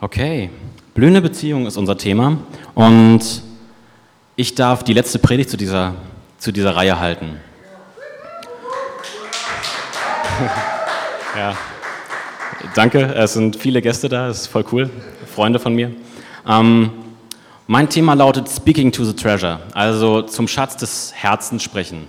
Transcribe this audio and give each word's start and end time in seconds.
Okay, 0.00 0.48
blühende 0.94 1.20
Beziehung 1.20 1.66
ist 1.66 1.76
unser 1.76 1.98
Thema 1.98 2.38
und 2.76 3.18
ich 4.36 4.54
darf 4.54 4.84
die 4.84 4.92
letzte 4.92 5.18
Predigt 5.18 5.50
zu 5.50 5.56
dieser, 5.56 5.96
zu 6.38 6.52
dieser 6.52 6.76
Reihe 6.76 7.00
halten. 7.00 7.40
Ja, 11.36 11.56
danke, 12.76 13.12
es 13.12 13.32
sind 13.32 13.56
viele 13.56 13.82
Gäste 13.82 14.08
da, 14.08 14.28
es 14.28 14.42
ist 14.42 14.46
voll 14.46 14.64
cool, 14.70 14.88
Freunde 15.34 15.58
von 15.58 15.74
mir. 15.74 15.90
Ähm, 16.46 16.92
mein 17.66 17.88
Thema 17.88 18.14
lautet 18.14 18.48
Speaking 18.48 18.92
to 18.92 19.02
the 19.04 19.14
Treasure, 19.14 19.58
also 19.74 20.22
zum 20.22 20.46
Schatz 20.46 20.76
des 20.76 21.12
Herzens 21.12 21.64
sprechen. 21.64 22.06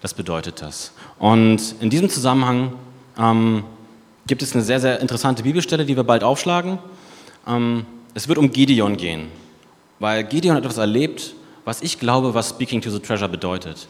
Das 0.00 0.14
bedeutet 0.14 0.62
das. 0.62 0.92
Und 1.18 1.74
in 1.78 1.90
diesem 1.90 2.08
Zusammenhang 2.08 2.72
ähm, 3.18 3.64
gibt 4.26 4.40
es 4.40 4.54
eine 4.54 4.62
sehr, 4.62 4.80
sehr 4.80 5.00
interessante 5.00 5.42
Bibelstelle, 5.42 5.84
die 5.84 5.94
wir 5.94 6.04
bald 6.04 6.24
aufschlagen. 6.24 6.78
Ähm, 7.46 7.86
es 8.14 8.28
wird 8.28 8.38
um 8.38 8.52
Gideon 8.52 8.96
gehen, 8.96 9.28
weil 9.98 10.24
Gideon 10.24 10.56
etwas 10.56 10.78
erlebt, 10.78 11.34
was 11.64 11.82
ich 11.82 11.98
glaube, 11.98 12.34
was 12.34 12.50
Speaking 12.50 12.80
to 12.80 12.90
the 12.90 12.98
Treasure 12.98 13.28
bedeutet. 13.28 13.88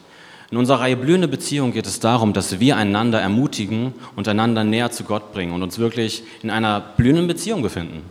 In 0.51 0.57
unserer 0.57 0.81
Reihe 0.81 0.95
Blühende 0.95 1.27
Beziehung 1.27 1.73
geht 1.73 1.87
es 1.87 1.99
darum, 1.99 2.33
dass 2.33 2.59
wir 2.59 2.77
einander 2.77 3.19
ermutigen 3.19 3.93
und 4.15 4.27
einander 4.27 4.63
näher 4.63 4.91
zu 4.91 5.03
Gott 5.03 5.33
bringen 5.33 5.51
und 5.51 5.63
uns 5.63 5.79
wirklich 5.79 6.23
in 6.43 6.51
einer 6.51 6.79
blühenden 6.79 7.27
Beziehung 7.27 7.63
befinden. 7.63 8.03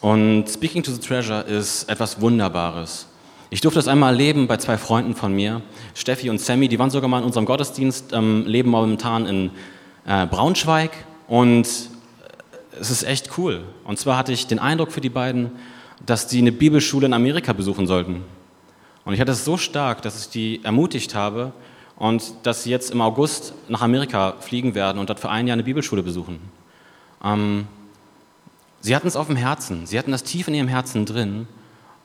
Und 0.00 0.48
Speaking 0.48 0.82
to 0.82 0.92
the 0.92 1.00
Treasure 1.00 1.40
ist 1.40 1.88
etwas 1.88 2.20
Wunderbares. 2.20 3.06
Ich 3.48 3.60
durfte 3.60 3.78
das 3.78 3.88
einmal 3.88 4.12
erleben 4.12 4.48
bei 4.48 4.56
zwei 4.58 4.76
Freunden 4.76 5.14
von 5.14 5.32
mir, 5.32 5.62
Steffi 5.94 6.28
und 6.28 6.40
Sammy, 6.40 6.68
die 6.68 6.78
waren 6.78 6.90
sogar 6.90 7.08
mal 7.08 7.20
in 7.20 7.24
unserem 7.24 7.46
Gottesdienst, 7.46 8.12
ähm, 8.12 8.44
leben 8.46 8.68
momentan 8.70 9.24
in 9.26 9.50
äh, 10.06 10.26
Braunschweig 10.26 10.90
und 11.28 11.66
es 12.80 12.90
ist 12.90 13.02
echt 13.02 13.38
cool. 13.38 13.64
Und 13.84 13.98
zwar 13.98 14.16
hatte 14.16 14.32
ich 14.32 14.46
den 14.46 14.58
Eindruck 14.58 14.92
für 14.92 15.00
die 15.00 15.08
beiden, 15.08 15.52
dass 16.04 16.26
die 16.26 16.38
eine 16.38 16.52
Bibelschule 16.52 17.06
in 17.06 17.12
Amerika 17.12 17.52
besuchen 17.52 17.86
sollten. 17.86 18.24
Und 19.04 19.14
ich 19.14 19.20
hatte 19.20 19.32
es 19.32 19.44
so 19.44 19.56
stark, 19.56 20.02
dass 20.02 20.20
ich 20.20 20.28
die 20.28 20.64
ermutigt 20.64 21.14
habe 21.14 21.52
und 21.96 22.34
dass 22.42 22.64
sie 22.64 22.70
jetzt 22.70 22.90
im 22.90 23.00
August 23.00 23.54
nach 23.68 23.82
Amerika 23.82 24.34
fliegen 24.40 24.74
werden 24.74 24.98
und 24.98 25.08
dort 25.08 25.20
für 25.20 25.30
ein 25.30 25.46
Jahr 25.46 25.54
eine 25.54 25.62
Bibelschule 25.62 26.02
besuchen. 26.02 26.40
Ähm, 27.24 27.66
sie 28.80 28.94
hatten 28.94 29.06
es 29.08 29.16
auf 29.16 29.28
dem 29.28 29.36
Herzen, 29.36 29.86
sie 29.86 29.98
hatten 29.98 30.12
das 30.12 30.22
tief 30.22 30.48
in 30.48 30.54
ihrem 30.54 30.68
Herzen 30.68 31.06
drin. 31.06 31.46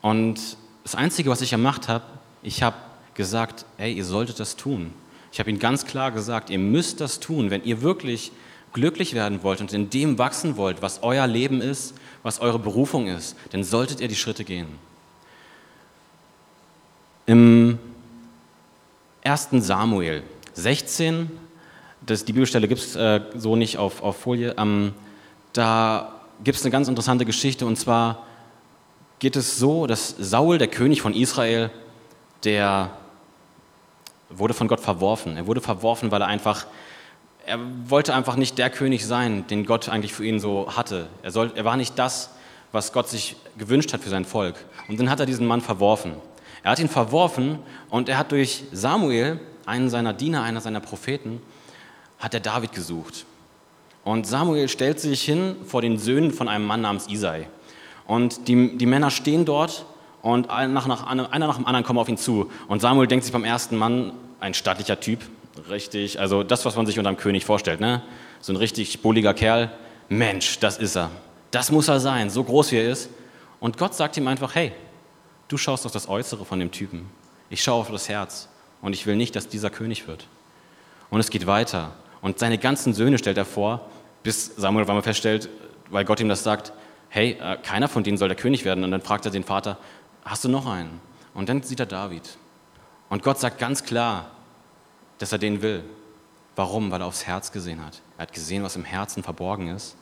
Und 0.00 0.40
das 0.84 0.94
Einzige, 0.94 1.30
was 1.30 1.42
ich 1.42 1.50
gemacht 1.50 1.88
habe, 1.88 2.04
ich 2.42 2.62
habe 2.62 2.76
gesagt, 3.14 3.66
ey, 3.78 3.92
ihr 3.92 4.04
solltet 4.04 4.40
das 4.40 4.56
tun. 4.56 4.92
Ich 5.32 5.38
habe 5.38 5.50
ihnen 5.50 5.58
ganz 5.58 5.86
klar 5.86 6.10
gesagt, 6.10 6.50
ihr 6.50 6.58
müsst 6.58 7.00
das 7.00 7.20
tun, 7.20 7.50
wenn 7.50 7.64
ihr 7.64 7.82
wirklich 7.82 8.32
glücklich 8.72 9.14
werden 9.14 9.42
wollt 9.42 9.60
und 9.60 9.72
in 9.72 9.90
dem 9.90 10.18
wachsen 10.18 10.56
wollt, 10.56 10.82
was 10.82 11.02
euer 11.02 11.26
Leben 11.26 11.60
ist, 11.60 11.94
was 12.22 12.40
eure 12.40 12.58
Berufung 12.58 13.06
ist, 13.06 13.36
dann 13.50 13.64
solltet 13.64 14.00
ihr 14.00 14.08
die 14.08 14.16
Schritte 14.16 14.44
gehen. 14.44 14.68
Im 17.26 17.78
1. 19.24 19.48
Samuel 19.52 20.22
16, 20.54 21.30
das, 22.04 22.24
die 22.24 22.32
Bibelstelle 22.32 22.66
gibt 22.66 22.80
es 22.80 22.96
äh, 22.96 23.20
so 23.36 23.56
nicht 23.56 23.78
auf, 23.78 24.02
auf 24.02 24.16
Folie, 24.16 24.54
ähm, 24.58 24.92
da 25.52 26.20
gibt 26.42 26.58
es 26.58 26.64
eine 26.64 26.72
ganz 26.72 26.88
interessante 26.88 27.24
Geschichte 27.24 27.66
und 27.66 27.76
zwar 27.76 28.26
geht 29.18 29.36
es 29.36 29.58
so, 29.58 29.86
dass 29.86 30.16
Saul, 30.18 30.58
der 30.58 30.66
König 30.66 31.00
von 31.00 31.14
Israel, 31.14 31.70
der 32.42 32.90
wurde 34.28 34.54
von 34.54 34.66
Gott 34.66 34.80
verworfen. 34.80 35.36
Er 35.36 35.46
wurde 35.46 35.60
verworfen, 35.60 36.10
weil 36.10 36.22
er 36.22 36.26
einfach 36.26 36.66
er 37.46 37.58
wollte 37.86 38.14
einfach 38.14 38.36
nicht 38.36 38.58
der 38.58 38.70
König 38.70 39.06
sein, 39.06 39.46
den 39.48 39.66
Gott 39.66 39.88
eigentlich 39.88 40.14
für 40.14 40.24
ihn 40.24 40.40
so 40.40 40.76
hatte. 40.76 41.08
Er, 41.22 41.30
soll, 41.30 41.52
er 41.54 41.64
war 41.64 41.76
nicht 41.76 41.98
das, 41.98 42.30
was 42.72 42.92
Gott 42.92 43.08
sich 43.08 43.36
gewünscht 43.58 43.92
hat 43.92 44.00
für 44.00 44.08
sein 44.08 44.24
Volk. 44.24 44.56
Und 44.88 44.98
dann 44.98 45.10
hat 45.10 45.20
er 45.20 45.26
diesen 45.26 45.46
Mann 45.46 45.60
verworfen. 45.60 46.14
Er 46.62 46.72
hat 46.72 46.78
ihn 46.78 46.88
verworfen 46.88 47.58
und 47.90 48.08
er 48.08 48.18
hat 48.18 48.32
durch 48.32 48.64
Samuel, 48.72 49.40
einen 49.66 49.90
seiner 49.90 50.12
Diener, 50.12 50.42
einer 50.42 50.60
seiner 50.60 50.80
Propheten, 50.80 51.42
hat 52.18 52.34
er 52.34 52.40
David 52.40 52.72
gesucht. 52.72 53.26
Und 54.04 54.26
Samuel 54.26 54.68
stellt 54.68 55.00
sich 55.00 55.22
hin 55.22 55.56
vor 55.66 55.82
den 55.82 55.98
Söhnen 55.98 56.32
von 56.32 56.48
einem 56.48 56.64
Mann 56.64 56.80
namens 56.80 57.08
Isai. 57.08 57.48
Und 58.06 58.48
die, 58.48 58.76
die 58.76 58.86
Männer 58.86 59.10
stehen 59.10 59.44
dort 59.44 59.84
und 60.22 60.50
einer 60.50 60.72
nach, 60.72 60.86
nach, 60.86 61.06
einer 61.06 61.46
nach 61.46 61.56
dem 61.56 61.66
anderen 61.66 61.84
kommen 61.84 61.98
auf 61.98 62.08
ihn 62.08 62.16
zu. 62.16 62.50
Und 62.68 62.80
Samuel 62.80 63.06
denkt 63.06 63.24
sich 63.24 63.32
beim 63.32 63.44
ersten 63.44 63.76
Mann, 63.76 64.12
ein 64.40 64.54
stattlicher 64.54 64.98
Typ, 64.98 65.20
richtig, 65.68 66.18
also 66.18 66.42
das, 66.42 66.64
was 66.64 66.76
man 66.76 66.86
sich 66.86 66.98
unter 66.98 67.08
einem 67.08 67.18
König 67.18 67.44
vorstellt, 67.44 67.80
ne? 67.80 68.02
So 68.40 68.52
ein 68.52 68.56
richtig 68.56 69.00
bulliger 69.02 69.34
Kerl. 69.34 69.70
Mensch, 70.08 70.58
das 70.58 70.78
ist 70.78 70.96
er. 70.96 71.10
Das 71.50 71.70
muss 71.70 71.88
er 71.88 72.00
sein, 72.00 72.30
so 72.30 72.44
groß 72.44 72.72
wie 72.72 72.76
er 72.76 72.90
ist. 72.90 73.10
Und 73.60 73.78
Gott 73.78 73.94
sagt 73.94 74.16
ihm 74.16 74.26
einfach, 74.26 74.54
hey, 74.54 74.72
du 75.48 75.56
schaust 75.56 75.86
auf 75.86 75.92
das 75.92 76.08
Äußere 76.08 76.44
von 76.44 76.58
dem 76.58 76.70
Typen. 76.70 77.08
Ich 77.50 77.62
schaue 77.62 77.80
auf 77.80 77.90
das 77.90 78.08
Herz. 78.08 78.48
Und 78.80 78.94
ich 78.94 79.06
will 79.06 79.16
nicht, 79.16 79.36
dass 79.36 79.48
dieser 79.48 79.70
König 79.70 80.08
wird. 80.08 80.26
Und 81.10 81.20
es 81.20 81.30
geht 81.30 81.46
weiter. 81.46 81.92
Und 82.20 82.38
seine 82.38 82.58
ganzen 82.58 82.94
Söhne 82.94 83.18
stellt 83.18 83.38
er 83.38 83.44
vor, 83.44 83.88
bis 84.22 84.46
Samuel 84.56 84.86
einmal 84.86 85.02
feststellt, 85.02 85.48
weil 85.90 86.04
Gott 86.04 86.20
ihm 86.20 86.28
das 86.28 86.42
sagt, 86.42 86.72
hey, 87.08 87.36
äh, 87.40 87.58
keiner 87.62 87.88
von 87.88 88.02
denen 88.02 88.16
soll 88.16 88.28
der 88.28 88.36
König 88.36 88.64
werden. 88.64 88.82
Und 88.82 88.90
dann 88.90 89.02
fragt 89.02 89.24
er 89.26 89.30
den 89.30 89.44
Vater, 89.44 89.78
hast 90.24 90.44
du 90.44 90.48
noch 90.48 90.66
einen? 90.66 91.00
Und 91.34 91.48
dann 91.48 91.62
sieht 91.62 91.80
er 91.80 91.86
David. 91.86 92.38
Und 93.08 93.22
Gott 93.22 93.38
sagt 93.38 93.58
ganz 93.58 93.84
klar, 93.84 94.30
dass 95.22 95.30
er 95.30 95.38
den 95.38 95.62
will. 95.62 95.84
Warum? 96.56 96.90
Weil 96.90 97.00
er 97.00 97.06
aufs 97.06 97.26
Herz 97.26 97.52
gesehen 97.52 97.80
hat. 97.84 98.02
Er 98.18 98.22
hat 98.22 98.32
gesehen, 98.32 98.64
was 98.64 98.74
im 98.74 98.84
Herzen 98.84 99.22
verborgen 99.22 99.68
ist. 99.68 99.94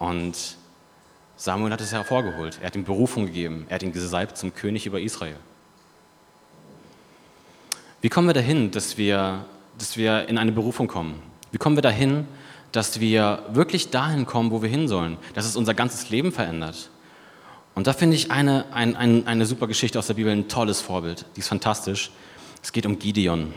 Und 0.00 0.56
Samuel 1.36 1.72
hat 1.72 1.80
es 1.80 1.92
hervorgeholt. 1.92 2.58
Er 2.60 2.66
hat 2.66 2.74
ihm 2.74 2.82
Berufung 2.82 3.26
gegeben. 3.26 3.66
Er 3.68 3.76
hat 3.76 3.84
ihn 3.84 3.92
gesalbt 3.92 4.36
zum 4.36 4.52
König 4.52 4.84
über 4.84 5.00
Israel. 5.00 5.36
Wie 8.00 8.08
kommen 8.08 8.26
wir 8.26 8.34
dahin, 8.34 8.72
dass 8.72 8.98
wir, 8.98 9.44
dass 9.78 9.96
wir 9.96 10.28
in 10.28 10.38
eine 10.38 10.50
Berufung 10.50 10.88
kommen? 10.88 11.22
Wie 11.52 11.58
kommen 11.58 11.76
wir 11.76 11.82
dahin, 11.82 12.26
dass 12.72 12.98
wir 12.98 13.44
wirklich 13.52 13.90
dahin 13.90 14.26
kommen, 14.26 14.50
wo 14.50 14.60
wir 14.60 14.68
hin 14.68 14.88
sollen? 14.88 15.18
Dass 15.34 15.46
es 15.46 15.54
unser 15.54 15.72
ganzes 15.72 16.10
Leben 16.10 16.32
verändert? 16.32 16.90
Und 17.76 17.86
da 17.86 17.92
finde 17.92 18.16
ich 18.16 18.32
eine, 18.32 18.64
ein, 18.72 18.96
ein, 18.96 19.24
eine 19.28 19.46
super 19.46 19.68
Geschichte 19.68 20.00
aus 20.00 20.08
der 20.08 20.14
Bibel 20.14 20.32
ein 20.32 20.48
tolles 20.48 20.80
Vorbild. 20.80 21.26
Die 21.36 21.40
ist 21.40 21.48
fantastisch. 21.48 22.10
Es 22.60 22.72
geht 22.72 22.86
um 22.86 22.98
Gideon. 22.98 23.54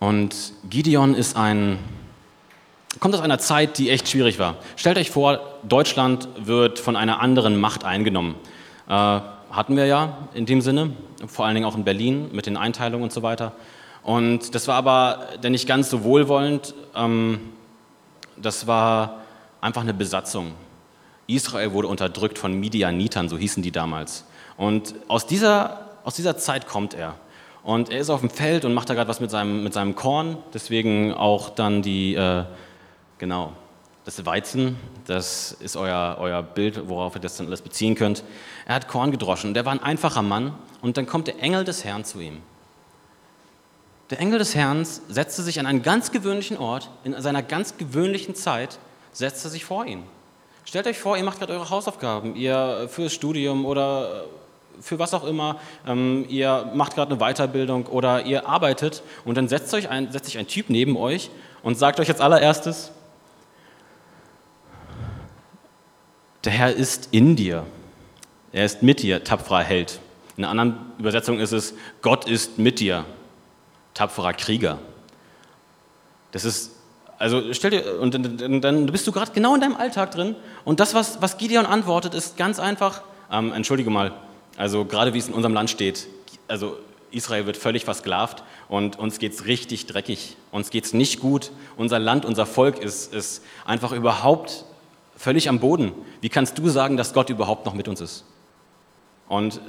Und 0.00 0.54
Gideon 0.68 1.14
ist 1.14 1.36
ein, 1.36 1.78
kommt 3.00 3.14
aus 3.14 3.20
einer 3.20 3.38
Zeit, 3.38 3.76
die 3.76 3.90
echt 3.90 4.08
schwierig 4.08 4.38
war. 4.38 4.56
Stellt 4.76 4.96
euch 4.96 5.10
vor, 5.10 5.40
Deutschland 5.62 6.26
wird 6.38 6.78
von 6.78 6.96
einer 6.96 7.20
anderen 7.20 7.60
Macht 7.60 7.84
eingenommen. 7.84 8.34
Äh, 8.88 8.92
hatten 8.92 9.76
wir 9.76 9.84
ja 9.84 10.16
in 10.32 10.46
dem 10.46 10.62
Sinne, 10.62 10.92
vor 11.26 11.44
allen 11.44 11.54
Dingen 11.54 11.66
auch 11.66 11.76
in 11.76 11.84
Berlin 11.84 12.30
mit 12.32 12.46
den 12.46 12.56
Einteilungen 12.56 13.04
und 13.04 13.12
so 13.12 13.22
weiter. 13.22 13.52
Und 14.02 14.54
das 14.54 14.68
war 14.68 14.76
aber 14.76 15.26
dann 15.42 15.52
nicht 15.52 15.68
ganz 15.68 15.90
so 15.90 16.02
wohlwollend. 16.02 16.74
Ähm, 16.96 17.38
das 18.38 18.66
war 18.66 19.20
einfach 19.60 19.82
eine 19.82 19.92
Besatzung. 19.92 20.52
Israel 21.26 21.72
wurde 21.72 21.88
unterdrückt 21.88 22.38
von 22.38 22.58
Midianitern, 22.58 23.28
so 23.28 23.36
hießen 23.36 23.62
die 23.62 23.70
damals. 23.70 24.24
Und 24.56 24.94
aus 25.08 25.26
dieser, 25.26 25.90
aus 26.04 26.14
dieser 26.14 26.38
Zeit 26.38 26.66
kommt 26.66 26.94
er. 26.94 27.16
Und 27.62 27.90
er 27.90 28.00
ist 28.00 28.10
auf 28.10 28.20
dem 28.20 28.30
Feld 28.30 28.64
und 28.64 28.74
macht 28.74 28.88
da 28.88 28.94
gerade 28.94 29.08
was 29.08 29.20
mit 29.20 29.30
seinem, 29.30 29.62
mit 29.62 29.74
seinem 29.74 29.94
Korn. 29.94 30.38
Deswegen 30.54 31.12
auch 31.12 31.50
dann 31.50 31.82
die, 31.82 32.14
äh, 32.14 32.44
genau, 33.18 33.52
das 34.04 34.24
Weizen. 34.24 34.76
Das 35.06 35.52
ist 35.52 35.76
euer, 35.76 36.16
euer 36.18 36.42
Bild, 36.42 36.88
worauf 36.88 37.14
ihr 37.14 37.20
das 37.20 37.36
dann 37.36 37.46
alles 37.46 37.62
beziehen 37.62 37.94
könnt. 37.94 38.24
Er 38.66 38.74
hat 38.74 38.88
Korn 38.88 39.10
gedroschen 39.10 39.50
und 39.50 39.56
er 39.56 39.64
war 39.64 39.72
ein 39.72 39.82
einfacher 39.82 40.22
Mann. 40.22 40.54
Und 40.80 40.96
dann 40.96 41.06
kommt 41.06 41.26
der 41.26 41.42
Engel 41.42 41.64
des 41.64 41.84
Herrn 41.84 42.04
zu 42.04 42.20
ihm. 42.20 42.40
Der 44.08 44.18
Engel 44.18 44.38
des 44.38 44.54
Herrn 44.54 44.84
setzte 44.84 45.42
sich 45.42 45.60
an 45.60 45.66
einen 45.66 45.82
ganz 45.82 46.10
gewöhnlichen 46.10 46.56
Ort, 46.56 46.90
in 47.04 47.20
seiner 47.20 47.42
ganz 47.42 47.76
gewöhnlichen 47.76 48.34
Zeit, 48.34 48.78
setzte 49.12 49.48
sich 49.48 49.64
vor 49.64 49.84
ihn. 49.84 50.02
Stellt 50.64 50.86
euch 50.86 50.98
vor, 50.98 51.16
ihr 51.16 51.24
macht 51.24 51.38
gerade 51.38 51.52
eure 51.52 51.70
Hausaufgaben, 51.70 52.34
ihr 52.34 52.88
fürs 52.90 53.12
Studium 53.12 53.64
oder 53.64 54.24
für 54.80 54.98
was 54.98 55.14
auch 55.14 55.24
immer, 55.24 55.58
ähm, 55.86 56.24
ihr 56.28 56.70
macht 56.74 56.94
gerade 56.94 57.12
eine 57.12 57.20
Weiterbildung 57.20 57.86
oder 57.86 58.24
ihr 58.24 58.48
arbeitet 58.48 59.02
und 59.24 59.36
dann 59.36 59.48
setzt, 59.48 59.72
euch 59.74 59.88
ein, 59.88 60.10
setzt 60.10 60.26
sich 60.26 60.38
ein 60.38 60.46
Typ 60.46 60.70
neben 60.70 60.96
euch 60.96 61.30
und 61.62 61.78
sagt 61.78 62.00
euch 62.00 62.08
als 62.08 62.20
allererstes, 62.20 62.92
der 66.44 66.52
Herr 66.52 66.72
ist 66.72 67.08
in 67.12 67.36
dir, 67.36 67.66
er 68.52 68.64
ist 68.64 68.82
mit 68.82 69.02
dir, 69.02 69.22
tapferer 69.22 69.62
Held. 69.62 70.00
In 70.36 70.44
einer 70.44 70.50
anderen 70.50 70.92
Übersetzung 70.98 71.38
ist 71.38 71.52
es, 71.52 71.74
Gott 72.00 72.26
ist 72.26 72.58
mit 72.58 72.80
dir, 72.80 73.04
tapferer 73.92 74.32
Krieger. 74.32 74.78
Das 76.32 76.44
ist, 76.44 76.76
also 77.18 77.52
stell 77.52 77.70
dir, 77.70 78.00
und 78.00 78.14
dann, 78.14 78.60
dann 78.62 78.86
bist 78.86 79.06
du 79.06 79.12
gerade 79.12 79.32
genau 79.32 79.54
in 79.54 79.60
deinem 79.60 79.76
Alltag 79.76 80.12
drin 80.12 80.36
und 80.64 80.80
das, 80.80 80.94
was, 80.94 81.20
was 81.20 81.36
Gideon 81.36 81.66
antwortet, 81.66 82.14
ist 82.14 82.38
ganz 82.38 82.58
einfach, 82.58 83.02
ähm, 83.30 83.52
entschuldige 83.52 83.90
mal, 83.90 84.12
also 84.60 84.84
gerade 84.84 85.14
wie 85.14 85.18
es 85.18 85.26
in 85.26 85.32
unserem 85.32 85.54
Land 85.54 85.70
steht, 85.70 86.06
also 86.46 86.76
Israel 87.10 87.46
wird 87.46 87.56
völlig 87.56 87.86
versklavt 87.86 88.44
und 88.68 88.98
uns 88.98 89.18
geht 89.18 89.32
es 89.32 89.46
richtig 89.46 89.86
dreckig. 89.86 90.36
Uns 90.52 90.68
geht 90.68 90.84
es 90.84 90.92
nicht 90.92 91.18
gut. 91.18 91.50
Unser 91.78 91.98
Land, 91.98 92.26
unser 92.26 92.44
Volk 92.44 92.78
ist, 92.78 93.14
ist 93.14 93.42
einfach 93.64 93.92
überhaupt 93.92 94.66
völlig 95.16 95.48
am 95.48 95.60
Boden. 95.60 95.92
Wie 96.20 96.28
kannst 96.28 96.58
du 96.58 96.68
sagen, 96.68 96.98
dass 96.98 97.14
Gott 97.14 97.30
überhaupt 97.30 97.64
noch 97.64 97.72
mit 97.72 97.88
uns 97.88 98.02
ist? 98.02 98.26
Und 99.28 99.62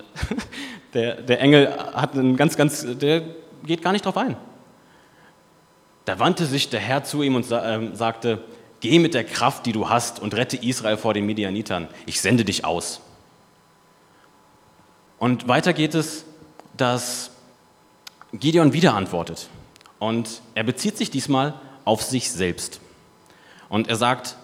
der, 0.94 1.22
der 1.22 1.40
Engel 1.40 1.74
hat 1.94 2.14
einen 2.16 2.36
ganz, 2.36 2.58
ganz, 2.58 2.86
der 2.86 3.24
geht 3.64 3.82
gar 3.82 3.94
nicht 3.94 4.04
drauf 4.04 4.18
ein. 4.18 4.36
Da 6.04 6.20
wandte 6.20 6.46
sich 6.46 6.70
der 6.70 6.82
Herr 6.82 7.06
zu 7.06 7.24
ihm 7.24 7.36
und 7.36 7.46
ähm, 7.50 7.96
sagte, 7.96 8.44
geh 8.82 9.00
mit 9.00 9.14
der 9.14 9.24
Kraft, 9.24 9.66
die 9.66 9.72
du 9.72 9.88
hast, 9.88 10.20
und 10.20 10.34
rette 10.36 10.58
Israel 10.58 10.98
vor 10.98 11.14
den 11.14 11.26
Midianitern. 11.26 11.88
Ich 12.06 12.20
sende 12.20 12.44
dich 12.44 12.66
aus. 12.66 13.00
Und 15.22 15.48
weiter 15.48 15.74
geht 15.74 15.94
es, 15.94 16.26
dass 16.76 17.30
Gideon 18.34 18.74
wieder 18.74 18.96
antwortet. 18.96 19.50
Und 20.00 20.42
er 20.56 20.64
bezieht 20.64 20.98
sich 20.98 21.12
diesmal 21.12 21.54
auf 21.86 22.02
sich 22.02 22.32
selbst. 22.32 22.82
Und 23.70 23.88
er 23.88 23.98
sagt, 23.98 24.36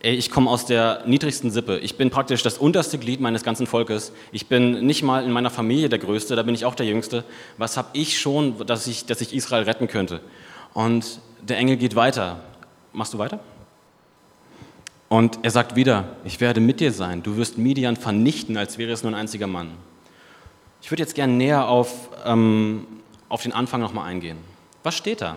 ey, 0.00 0.14
ich 0.14 0.30
komme 0.30 0.50
aus 0.50 0.66
der 0.66 1.02
niedrigsten 1.06 1.50
Sippe. 1.50 1.78
Ich 1.78 1.96
bin 1.96 2.10
praktisch 2.10 2.42
das 2.42 2.58
unterste 2.58 2.98
Glied 2.98 3.22
meines 3.22 3.42
ganzen 3.42 3.66
Volkes. 3.66 4.12
Ich 4.30 4.48
bin 4.48 4.84
nicht 4.84 5.02
mal 5.02 5.24
in 5.24 5.32
meiner 5.32 5.48
Familie 5.48 5.88
der 5.88 5.98
Größte, 5.98 6.36
da 6.36 6.42
bin 6.42 6.54
ich 6.54 6.66
auch 6.66 6.74
der 6.74 6.84
Jüngste. 6.84 7.24
Was 7.56 7.78
habe 7.78 7.88
ich 7.94 8.20
schon, 8.20 8.66
dass 8.66 8.86
ich, 8.86 9.06
dass 9.06 9.22
ich 9.22 9.34
Israel 9.34 9.62
retten 9.62 9.88
könnte? 9.88 10.20
Und 10.74 11.20
der 11.40 11.56
Engel 11.56 11.78
geht 11.78 11.96
weiter. 11.96 12.40
Machst 12.92 13.14
du 13.14 13.18
weiter? 13.18 13.40
Und 15.08 15.38
er 15.40 15.50
sagt 15.50 15.74
wieder, 15.74 16.16
ich 16.26 16.38
werde 16.38 16.60
mit 16.60 16.80
dir 16.80 16.92
sein. 16.92 17.22
Du 17.22 17.38
wirst 17.38 17.56
Midian 17.56 17.96
vernichten, 17.96 18.58
als 18.58 18.76
wäre 18.76 18.92
es 18.92 19.02
nur 19.02 19.12
ein 19.12 19.18
einziger 19.18 19.46
Mann. 19.46 19.70
Ich 20.80 20.90
würde 20.90 21.02
jetzt 21.02 21.14
gerne 21.14 21.32
näher 21.32 21.68
auf, 21.68 22.08
ähm, 22.24 22.86
auf 23.28 23.42
den 23.42 23.52
Anfang 23.52 23.80
nochmal 23.80 24.06
eingehen. 24.08 24.38
Was 24.82 24.94
steht 24.94 25.20
da? 25.20 25.36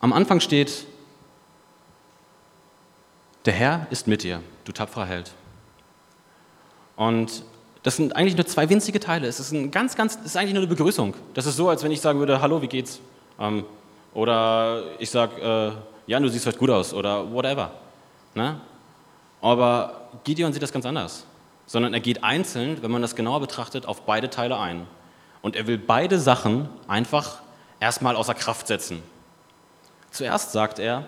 Am 0.00 0.12
Anfang 0.12 0.40
steht, 0.40 0.86
der 3.44 3.52
Herr 3.52 3.86
ist 3.90 4.06
mit 4.06 4.22
dir, 4.22 4.42
du 4.64 4.72
tapferer 4.72 5.06
Held. 5.06 5.32
Und 6.96 7.44
das 7.82 7.96
sind 7.96 8.14
eigentlich 8.14 8.36
nur 8.36 8.46
zwei 8.46 8.68
winzige 8.68 9.00
Teile. 9.00 9.26
Es 9.26 9.40
ist 9.40 9.52
ein 9.52 9.70
ganz, 9.70 9.96
ganz, 9.96 10.16
es 10.20 10.26
ist 10.26 10.36
eigentlich 10.36 10.54
nur 10.54 10.62
eine 10.62 10.68
Begrüßung. 10.68 11.14
Das 11.34 11.46
ist 11.46 11.56
so, 11.56 11.68
als 11.68 11.82
wenn 11.82 11.90
ich 11.90 12.00
sagen 12.00 12.18
würde, 12.18 12.40
hallo, 12.40 12.62
wie 12.62 12.68
geht's? 12.68 13.00
Ähm, 13.38 13.64
oder 14.14 14.82
ich 14.98 15.10
sage, 15.10 15.40
äh, 15.40 16.10
ja, 16.10 16.20
du 16.20 16.28
siehst 16.28 16.46
heute 16.46 16.58
gut 16.58 16.70
aus 16.70 16.92
oder 16.92 17.32
whatever. 17.32 17.72
Ne? 18.34 18.60
Aber 19.40 20.08
Gideon 20.24 20.52
sieht 20.52 20.62
das 20.62 20.72
ganz 20.72 20.86
anders. 20.86 21.24
Sondern 21.72 21.94
er 21.94 22.00
geht 22.00 22.22
einzeln, 22.22 22.82
wenn 22.82 22.90
man 22.90 23.00
das 23.00 23.16
genauer 23.16 23.40
betrachtet, 23.40 23.86
auf 23.86 24.02
beide 24.02 24.28
Teile 24.28 24.58
ein. 24.58 24.86
Und 25.40 25.56
er 25.56 25.66
will 25.66 25.78
beide 25.78 26.18
Sachen 26.18 26.68
einfach 26.86 27.38
erstmal 27.80 28.14
außer 28.14 28.34
Kraft 28.34 28.66
setzen. 28.66 29.02
Zuerst 30.10 30.52
sagt 30.52 30.78
er, 30.78 31.06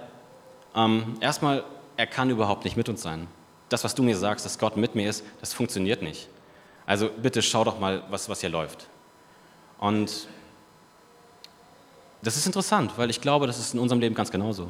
ähm, 0.74 1.18
erstmal 1.20 1.64
er 1.98 2.06
kann 2.06 2.30
überhaupt 2.30 2.64
nicht 2.64 2.78
mit 2.78 2.88
uns 2.88 3.02
sein. 3.02 3.28
Das, 3.68 3.84
was 3.84 3.94
du 3.94 4.02
mir 4.02 4.16
sagst, 4.16 4.46
dass 4.46 4.58
Gott 4.58 4.78
mit 4.78 4.94
mir 4.94 5.10
ist, 5.10 5.22
das 5.42 5.52
funktioniert 5.52 6.00
nicht. 6.00 6.30
Also 6.86 7.10
bitte 7.10 7.42
schau 7.42 7.62
doch 7.62 7.78
mal, 7.78 8.02
was, 8.08 8.30
was 8.30 8.40
hier 8.40 8.48
läuft. 8.48 8.88
Und 9.78 10.28
das 12.22 12.38
ist 12.38 12.46
interessant, 12.46 12.92
weil 12.96 13.10
ich 13.10 13.20
glaube, 13.20 13.46
das 13.46 13.58
ist 13.58 13.74
in 13.74 13.80
unserem 13.80 14.00
Leben 14.00 14.14
ganz 14.14 14.30
genauso. 14.30 14.68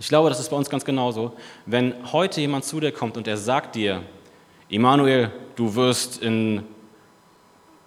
Ich 0.00 0.08
glaube, 0.08 0.28
das 0.28 0.40
ist 0.40 0.48
bei 0.48 0.56
uns 0.56 0.68
ganz 0.68 0.84
genauso. 0.84 1.36
Wenn 1.66 1.94
heute 2.10 2.40
jemand 2.40 2.64
zu 2.64 2.80
dir 2.80 2.90
kommt 2.90 3.16
und 3.16 3.28
er 3.28 3.36
sagt 3.36 3.76
dir, 3.76 4.02
Immanuel, 4.70 5.30
du 5.56 5.74
wirst 5.74 6.22
in 6.22 6.62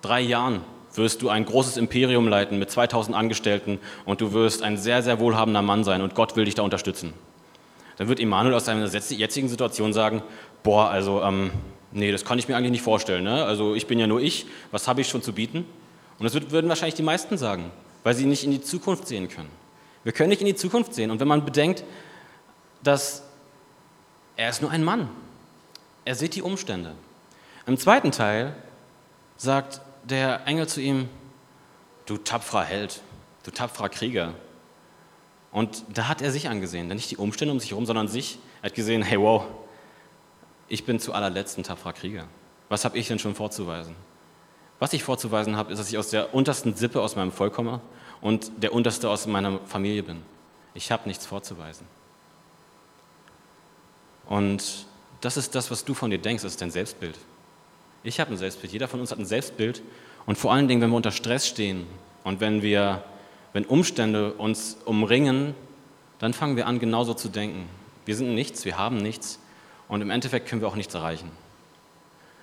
drei 0.02 0.22
Jahren 0.22 0.62
wirst 0.96 1.24
du 1.24 1.30
ein 1.30 1.46
großes 1.46 1.78
Imperium 1.78 2.28
leiten 2.28 2.60
mit 2.60 2.70
2000 2.70 3.18
Angestellten 3.18 3.80
und 4.06 4.22
du 4.22 4.32
wirst 4.32 4.62
ein 4.62 4.78
sehr, 4.78 5.02
sehr 5.02 5.20
wohlhabender 5.20 5.64
Mann 5.64 5.84
sein 5.84 6.04
und 6.04 6.14
Gott 6.14 6.36
will 6.36 6.46
dich 6.46 6.54
da 6.54 6.62
unterstützen 6.62 7.14
dann 7.98 8.08
wird 8.08 8.20
Emanuel 8.20 8.56
aus 8.56 8.66
seiner 8.66 8.86
jetzigen 8.86 9.50
Situation 9.50 9.94
sagen, 9.94 10.24
boah, 10.64 10.90
also, 10.90 11.22
ähm, 11.22 11.52
nee, 11.92 12.12
das 12.12 12.26
kann 12.26 12.40
ich 12.40 12.48
mir 12.48 12.58
eigentlich 12.58 12.72
nicht 12.72 12.82
vorstellen. 12.82 13.24
Ne? 13.24 13.44
Also 13.46 13.76
ich 13.76 13.88
bin 13.88 14.00
ja 14.00 14.08
nur 14.08 14.22
ich, 14.22 14.46
was 14.72 14.88
habe 14.88 15.02
ich 15.02 15.08
schon 15.08 15.22
zu 15.22 15.34
bieten? 15.34 15.66
Und 16.20 16.24
das 16.24 16.34
würden 16.34 16.70
wahrscheinlich 16.70 16.96
die 16.96 17.04
meisten 17.04 17.38
sagen, 17.38 17.72
weil 18.04 18.14
sie 18.14 18.26
nicht 18.26 18.44
in 18.44 18.52
die 18.52 18.62
Zukunft 18.62 19.08
sehen 19.08 19.30
können. 19.30 19.50
Wir 20.04 20.12
können 20.12 20.30
nicht 20.30 20.42
in 20.42 20.48
die 20.48 20.56
Zukunft 20.56 20.94
sehen. 20.94 21.12
Und 21.12 21.20
wenn 21.20 21.28
man 21.28 21.46
bedenkt, 21.46 21.84
dass 22.84 23.24
er 24.36 24.50
ist 24.50 24.62
nur 24.62 24.72
ein 24.72 24.84
Mann, 24.84 25.10
er 26.06 26.16
sieht 26.16 26.36
die 26.36 26.42
Umstände. 26.42 26.96
Im 27.66 27.78
zweiten 27.78 28.12
Teil 28.12 28.56
sagt 29.38 29.82
der 30.04 30.46
Engel 30.48 30.68
zu 30.68 30.82
ihm, 30.82 31.10
du 32.06 32.18
tapferer 32.18 32.64
Held, 32.64 33.02
du 33.44 33.52
tapferer 33.52 33.90
Krieger, 33.90 34.34
und 35.54 35.86
da 35.94 36.08
hat 36.08 36.24
er 36.24 36.32
sich 36.32 36.50
angesehen, 36.50 36.88
nicht 36.88 37.12
die 37.12 37.18
Umstände 37.18 37.54
um 37.54 37.60
sich 37.60 37.70
herum, 37.70 37.86
sondern 37.86 38.08
sich. 38.08 38.40
Er 38.64 38.70
hat 38.70 38.76
gesehen, 38.76 39.04
hey, 39.04 39.20
wow, 39.20 39.46
ich 40.68 40.84
bin 40.84 41.00
zu 41.00 41.14
allerletzt 41.14 41.60
ein 41.60 41.64
tapferer 41.64 41.94
Krieger. 41.94 42.26
Was 42.70 42.86
habe 42.86 42.98
ich 42.98 43.08
denn 43.08 43.20
schon 43.20 43.36
vorzuweisen? 43.36 43.96
Was 44.80 44.94
ich 44.94 45.04
vorzuweisen 45.04 45.56
habe, 45.56 45.72
ist, 45.72 45.78
dass 45.78 45.90
ich 45.90 45.98
aus 46.00 46.10
der 46.10 46.34
untersten 46.34 46.76
Sippe 46.76 47.00
aus 47.00 47.16
meinem 47.16 47.32
Volk 47.32 47.54
komme 47.54 47.82
und 48.20 48.52
der 48.64 48.74
unterste 48.74 49.10
aus 49.10 49.28
meiner 49.28 49.60
Familie 49.60 50.02
bin. 50.02 50.24
Ich 50.74 50.92
habe 50.92 51.08
nichts 51.08 51.28
vorzuweisen. 51.28 51.86
Und 54.26 54.88
das 55.24 55.38
ist 55.38 55.56
das, 55.56 55.72
was 55.72 55.86
du 55.86 55.94
von 55.94 56.12
dir 56.12 56.20
denkst, 56.20 56.44
das 56.44 56.54
ist 56.54 56.62
dein 56.62 56.72
Selbstbild. 56.72 57.18
Ich 58.04 58.20
habe 58.20 58.32
ein 58.32 58.38
Selbstbild, 58.38 58.74
jeder 58.74 58.88
von 58.88 59.00
uns 59.00 59.12
hat 59.12 59.20
ein 59.20 59.26
Selbstbild. 59.26 59.82
Und 60.26 60.38
vor 60.38 60.54
allen 60.54 60.68
Dingen, 60.68 60.82
wenn 60.82 60.90
wir 60.90 60.98
unter 60.98 61.12
Stress 61.12 61.48
stehen 61.48 61.86
und 62.24 62.40
wenn 62.40 62.62
wir 62.62 63.04
wenn 63.54 63.66
Umstände 63.66 64.34
uns 64.34 64.78
umringen, 64.84 65.54
dann 66.20 66.34
fangen 66.34 66.56
wir 66.58 66.68
an, 66.68 66.80
genauso 66.80 67.14
zu 67.14 67.30
denken. 67.30 67.70
Wir 68.06 68.16
sind 68.16 68.34
nichts, 68.34 68.66
wir 68.66 68.78
haben 68.78 68.98
nichts 68.98 69.40
und 69.88 70.02
im 70.02 70.10
Endeffekt 70.10 70.50
können 70.50 70.62
wir 70.62 70.68
auch 70.68 70.76
nichts 70.76 70.94
erreichen. 70.94 71.32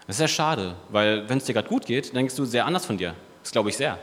Das 0.06 0.14
ist 0.14 0.18
sehr 0.18 0.28
schade, 0.28 0.76
weil 0.88 1.28
wenn 1.28 1.38
es 1.38 1.44
dir 1.44 1.52
gerade 1.52 1.68
gut 1.68 1.86
geht, 1.86 2.14
denkst 2.14 2.36
du 2.36 2.44
sehr 2.44 2.64
anders 2.64 2.86
von 2.86 2.96
dir. 2.96 3.14
Das 3.42 3.52
glaube 3.52 3.70
ich 3.70 3.76
sehr. 3.76 3.98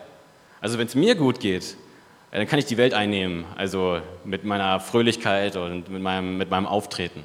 Also 0.61 0.77
wenn 0.77 0.87
es 0.87 0.95
mir 0.95 1.15
gut 1.15 1.39
geht, 1.39 1.77
äh, 2.31 2.37
dann 2.37 2.47
kann 2.47 2.59
ich 2.59 2.65
die 2.65 2.77
Welt 2.77 2.93
einnehmen, 2.93 3.45
also 3.55 4.01
mit 4.25 4.43
meiner 4.43 4.79
Fröhlichkeit 4.79 5.55
und 5.55 5.89
mit 5.89 6.01
meinem, 6.01 6.37
mit 6.37 6.49
meinem 6.49 6.65
Auftreten. 6.65 7.23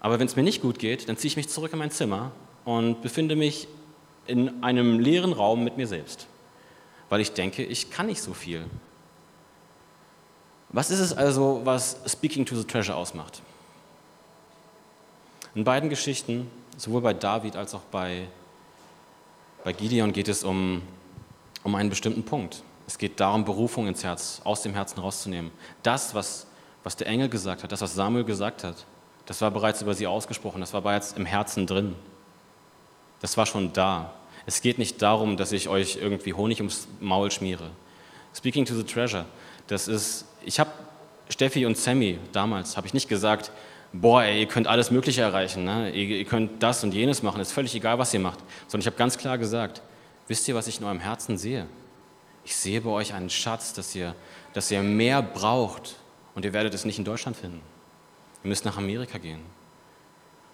Aber 0.00 0.18
wenn 0.18 0.26
es 0.26 0.36
mir 0.36 0.42
nicht 0.42 0.62
gut 0.62 0.78
geht, 0.78 1.08
dann 1.08 1.16
ziehe 1.16 1.28
ich 1.28 1.36
mich 1.36 1.48
zurück 1.48 1.72
in 1.72 1.78
mein 1.78 1.90
Zimmer 1.90 2.32
und 2.64 3.02
befinde 3.02 3.36
mich 3.36 3.68
in 4.26 4.62
einem 4.62 4.98
leeren 4.98 5.32
Raum 5.32 5.64
mit 5.64 5.76
mir 5.76 5.86
selbst 5.86 6.26
weil 7.08 7.20
ich 7.20 7.32
denke, 7.32 7.62
ich 7.62 7.90
kann 7.90 8.06
nicht 8.06 8.20
so 8.20 8.34
viel. 8.34 8.64
Was 10.70 10.90
ist 10.90 11.00
es 11.00 11.12
also, 11.12 11.60
was 11.64 12.00
Speaking 12.06 12.44
to 12.44 12.56
the 12.56 12.64
Treasure 12.64 12.96
ausmacht? 12.96 13.42
In 15.54 15.64
beiden 15.64 15.88
Geschichten, 15.88 16.50
sowohl 16.76 17.00
bei 17.00 17.14
David 17.14 17.56
als 17.56 17.74
auch 17.74 17.82
bei, 17.90 18.26
bei 19.64 19.72
Gideon, 19.72 20.12
geht 20.12 20.28
es 20.28 20.44
um, 20.44 20.82
um 21.62 21.74
einen 21.74 21.88
bestimmten 21.88 22.24
Punkt. 22.24 22.62
Es 22.86 22.98
geht 22.98 23.18
darum, 23.20 23.44
Berufung 23.44 23.86
ins 23.86 24.04
Herz, 24.04 24.40
aus 24.44 24.62
dem 24.62 24.74
Herzen 24.74 25.00
rauszunehmen. 25.00 25.50
Das, 25.82 26.14
was, 26.14 26.46
was 26.82 26.96
der 26.96 27.06
Engel 27.06 27.28
gesagt 27.28 27.62
hat, 27.62 27.72
das, 27.72 27.80
was 27.80 27.94
Samuel 27.94 28.24
gesagt 28.24 28.64
hat, 28.64 28.84
das 29.26 29.40
war 29.40 29.50
bereits 29.50 29.82
über 29.82 29.94
sie 29.94 30.06
ausgesprochen, 30.06 30.60
das 30.60 30.72
war 30.72 30.82
bereits 30.82 31.12
im 31.12 31.26
Herzen 31.26 31.66
drin. 31.66 31.94
Das 33.20 33.36
war 33.36 33.46
schon 33.46 33.72
da. 33.72 34.14
Es 34.46 34.60
geht 34.60 34.78
nicht 34.78 35.02
darum, 35.02 35.36
dass 35.36 35.52
ich 35.52 35.68
euch 35.68 35.96
irgendwie 35.96 36.32
Honig 36.32 36.58
ums 36.58 36.86
Maul 37.00 37.30
schmiere. 37.30 37.70
Speaking 38.34 38.64
to 38.64 38.74
the 38.74 38.84
treasure, 38.84 39.24
das 39.66 39.88
ist, 39.88 40.26
ich 40.44 40.60
habe 40.60 40.70
Steffi 41.28 41.66
und 41.66 41.76
Sammy 41.76 42.18
damals, 42.32 42.76
habe 42.76 42.86
ich 42.86 42.94
nicht 42.94 43.08
gesagt, 43.08 43.50
boah, 43.92 44.22
ey, 44.22 44.40
ihr 44.40 44.46
könnt 44.46 44.68
alles 44.68 44.90
Mögliche 44.90 45.22
erreichen, 45.22 45.64
ne? 45.64 45.90
ihr, 45.90 46.18
ihr, 46.18 46.24
könnt 46.24 46.62
das 46.62 46.84
und 46.84 46.94
jenes 46.94 47.22
machen, 47.22 47.40
ist 47.40 47.52
völlig 47.52 47.74
egal, 47.74 47.98
was 47.98 48.14
ihr 48.14 48.20
macht, 48.20 48.38
sondern 48.68 48.82
ich 48.82 48.86
habe 48.86 48.96
ganz 48.96 49.18
klar 49.18 49.38
gesagt, 49.38 49.82
wisst 50.28 50.46
ihr, 50.46 50.54
was 50.54 50.66
ich 50.68 50.78
in 50.78 50.84
eurem 50.84 51.00
Herzen 51.00 51.38
sehe? 51.38 51.66
Ich 52.44 52.54
sehe 52.54 52.80
bei 52.80 52.90
euch 52.90 53.14
einen 53.14 53.30
Schatz, 53.30 53.72
dass 53.72 53.94
ihr, 53.96 54.14
dass 54.52 54.70
ihr 54.70 54.82
mehr 54.82 55.22
braucht 55.22 55.96
und 56.34 56.44
ihr 56.44 56.52
werdet 56.52 56.74
es 56.74 56.84
nicht 56.84 56.98
in 56.98 57.04
Deutschland 57.04 57.36
finden. 57.36 57.60
Ihr 58.42 58.48
müsst 58.48 58.64
nach 58.64 58.76
Amerika 58.76 59.18
gehen. 59.18 59.40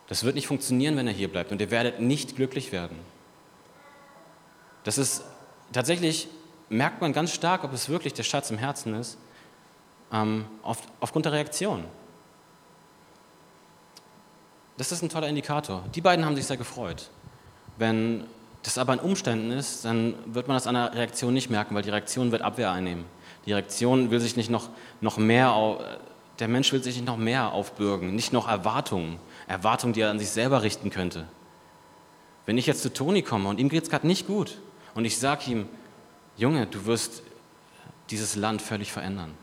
Das 0.08 0.24
wird 0.24 0.34
nicht 0.34 0.46
funktionieren, 0.46 0.96
wenn 0.96 1.06
er 1.06 1.12
hier 1.12 1.30
bleibt 1.30 1.52
und 1.52 1.60
ihr 1.60 1.70
werdet 1.70 2.00
nicht 2.00 2.36
glücklich 2.36 2.72
werden. 2.72 2.98
Das 4.84 4.98
ist 4.98 5.24
tatsächlich, 5.72 6.28
merkt 6.68 7.00
man 7.00 7.12
ganz 7.12 7.32
stark, 7.32 7.64
ob 7.64 7.72
es 7.72 7.88
wirklich 7.88 8.12
der 8.14 8.22
Schatz 8.22 8.50
im 8.50 8.58
Herzen 8.58 8.94
ist, 8.94 9.18
ähm, 10.12 10.44
auf, 10.62 10.78
aufgrund 11.00 11.24
der 11.24 11.32
Reaktion. 11.32 11.84
Das 14.76 14.90
ist 14.90 15.02
ein 15.02 15.08
toller 15.08 15.28
Indikator. 15.28 15.84
Die 15.94 16.00
beiden 16.00 16.24
haben 16.24 16.34
sich 16.34 16.46
sehr 16.46 16.56
gefreut. 16.56 17.10
Wenn 17.78 18.24
das 18.62 18.78
aber 18.78 18.94
in 18.94 19.00
Umständen 19.00 19.50
ist, 19.50 19.84
dann 19.84 20.14
wird 20.26 20.48
man 20.48 20.56
das 20.56 20.66
an 20.66 20.74
der 20.74 20.94
Reaktion 20.94 21.34
nicht 21.34 21.50
merken, 21.50 21.74
weil 21.74 21.82
die 21.82 21.90
Reaktion 21.90 22.32
wird 22.32 22.42
Abwehr 22.42 22.70
einnehmen. 22.70 23.04
Die 23.46 23.52
Reaktion 23.52 24.10
will 24.10 24.20
sich 24.20 24.36
nicht 24.36 24.50
noch, 24.50 24.70
noch 25.00 25.18
mehr, 25.18 25.54
der 26.42 26.48
Mensch 26.48 26.72
will 26.72 26.82
sich 26.82 26.96
nicht 26.96 27.06
noch 27.06 27.16
mehr 27.16 27.52
aufbürgen, 27.52 28.16
nicht 28.16 28.32
noch 28.32 28.48
Erwartungen, 28.48 29.20
Erwartungen, 29.46 29.92
die 29.92 30.00
er 30.00 30.10
an 30.10 30.18
sich 30.18 30.30
selber 30.30 30.64
richten 30.64 30.90
könnte. 30.90 31.28
Wenn 32.46 32.58
ich 32.58 32.66
jetzt 32.66 32.82
zu 32.82 32.92
Toni 32.92 33.22
komme 33.22 33.48
und 33.48 33.60
ihm 33.60 33.68
geht 33.68 33.84
es 33.84 33.90
gerade 33.90 34.08
nicht 34.08 34.26
gut, 34.26 34.58
und 34.96 35.04
ich 35.04 35.18
sage 35.18 35.48
ihm, 35.48 35.68
Junge, 36.36 36.66
du 36.66 36.84
wirst 36.84 37.22
dieses 38.10 38.34
Land 38.34 38.60
völlig 38.60 38.90
verändern. 38.90 39.34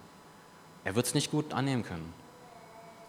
Er 0.83 0.95
wird 0.95 1.05
es 1.05 1.13
nicht 1.13 1.31
gut 1.31 1.53
annehmen 1.53 1.83
können. 1.83 2.13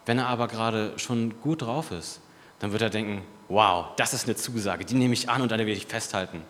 Wenn 0.07 0.19
er 0.19 0.29
aber 0.29 0.47
gerade 0.47 0.97
schon 0.97 1.41
gut 1.41 1.63
drauf 1.63 1.91
ist, 1.91 2.21
dann 2.61 2.71
wird 2.71 2.83
er 2.83 2.91
denken, 2.91 3.23
wow, 3.49 3.87
das 3.97 4.15
ist 4.15 4.27
eine 4.27 4.37
Zusage, 4.37 4.85
die 4.85 4.95
nehme 4.95 5.15
ich 5.15 5.29
an 5.29 5.43
und 5.43 5.51
an 5.51 5.59
der 5.59 5.67
will 5.67 5.77
ich 5.77 5.87
festhalten. 5.87 6.43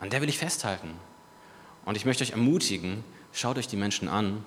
An 0.00 0.08
der 0.08 0.22
will 0.22 0.30
ich 0.30 0.38
festhalten. 0.38 0.94
Und 1.84 1.98
ich 1.98 2.06
möchte 2.06 2.24
euch 2.24 2.30
ermutigen, 2.30 3.04
schaut 3.32 3.58
euch 3.58 3.68
die 3.68 3.76
Menschen 3.76 4.08
an 4.08 4.46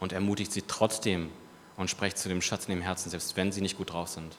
und 0.00 0.12
ermutigt 0.12 0.50
sie 0.50 0.62
trotzdem 0.62 1.30
und 1.78 1.88
sprecht 1.88 2.18
zu 2.18 2.28
dem 2.28 2.42
Schatz 2.42 2.66
in 2.66 2.74
dem 2.74 2.82
Herzen, 2.82 3.08
selbst 3.08 3.36
wenn 3.36 3.52
sie 3.52 3.62
nicht 3.62 3.78
gut 3.78 3.92
drauf 3.92 4.08
sind. 4.08 4.36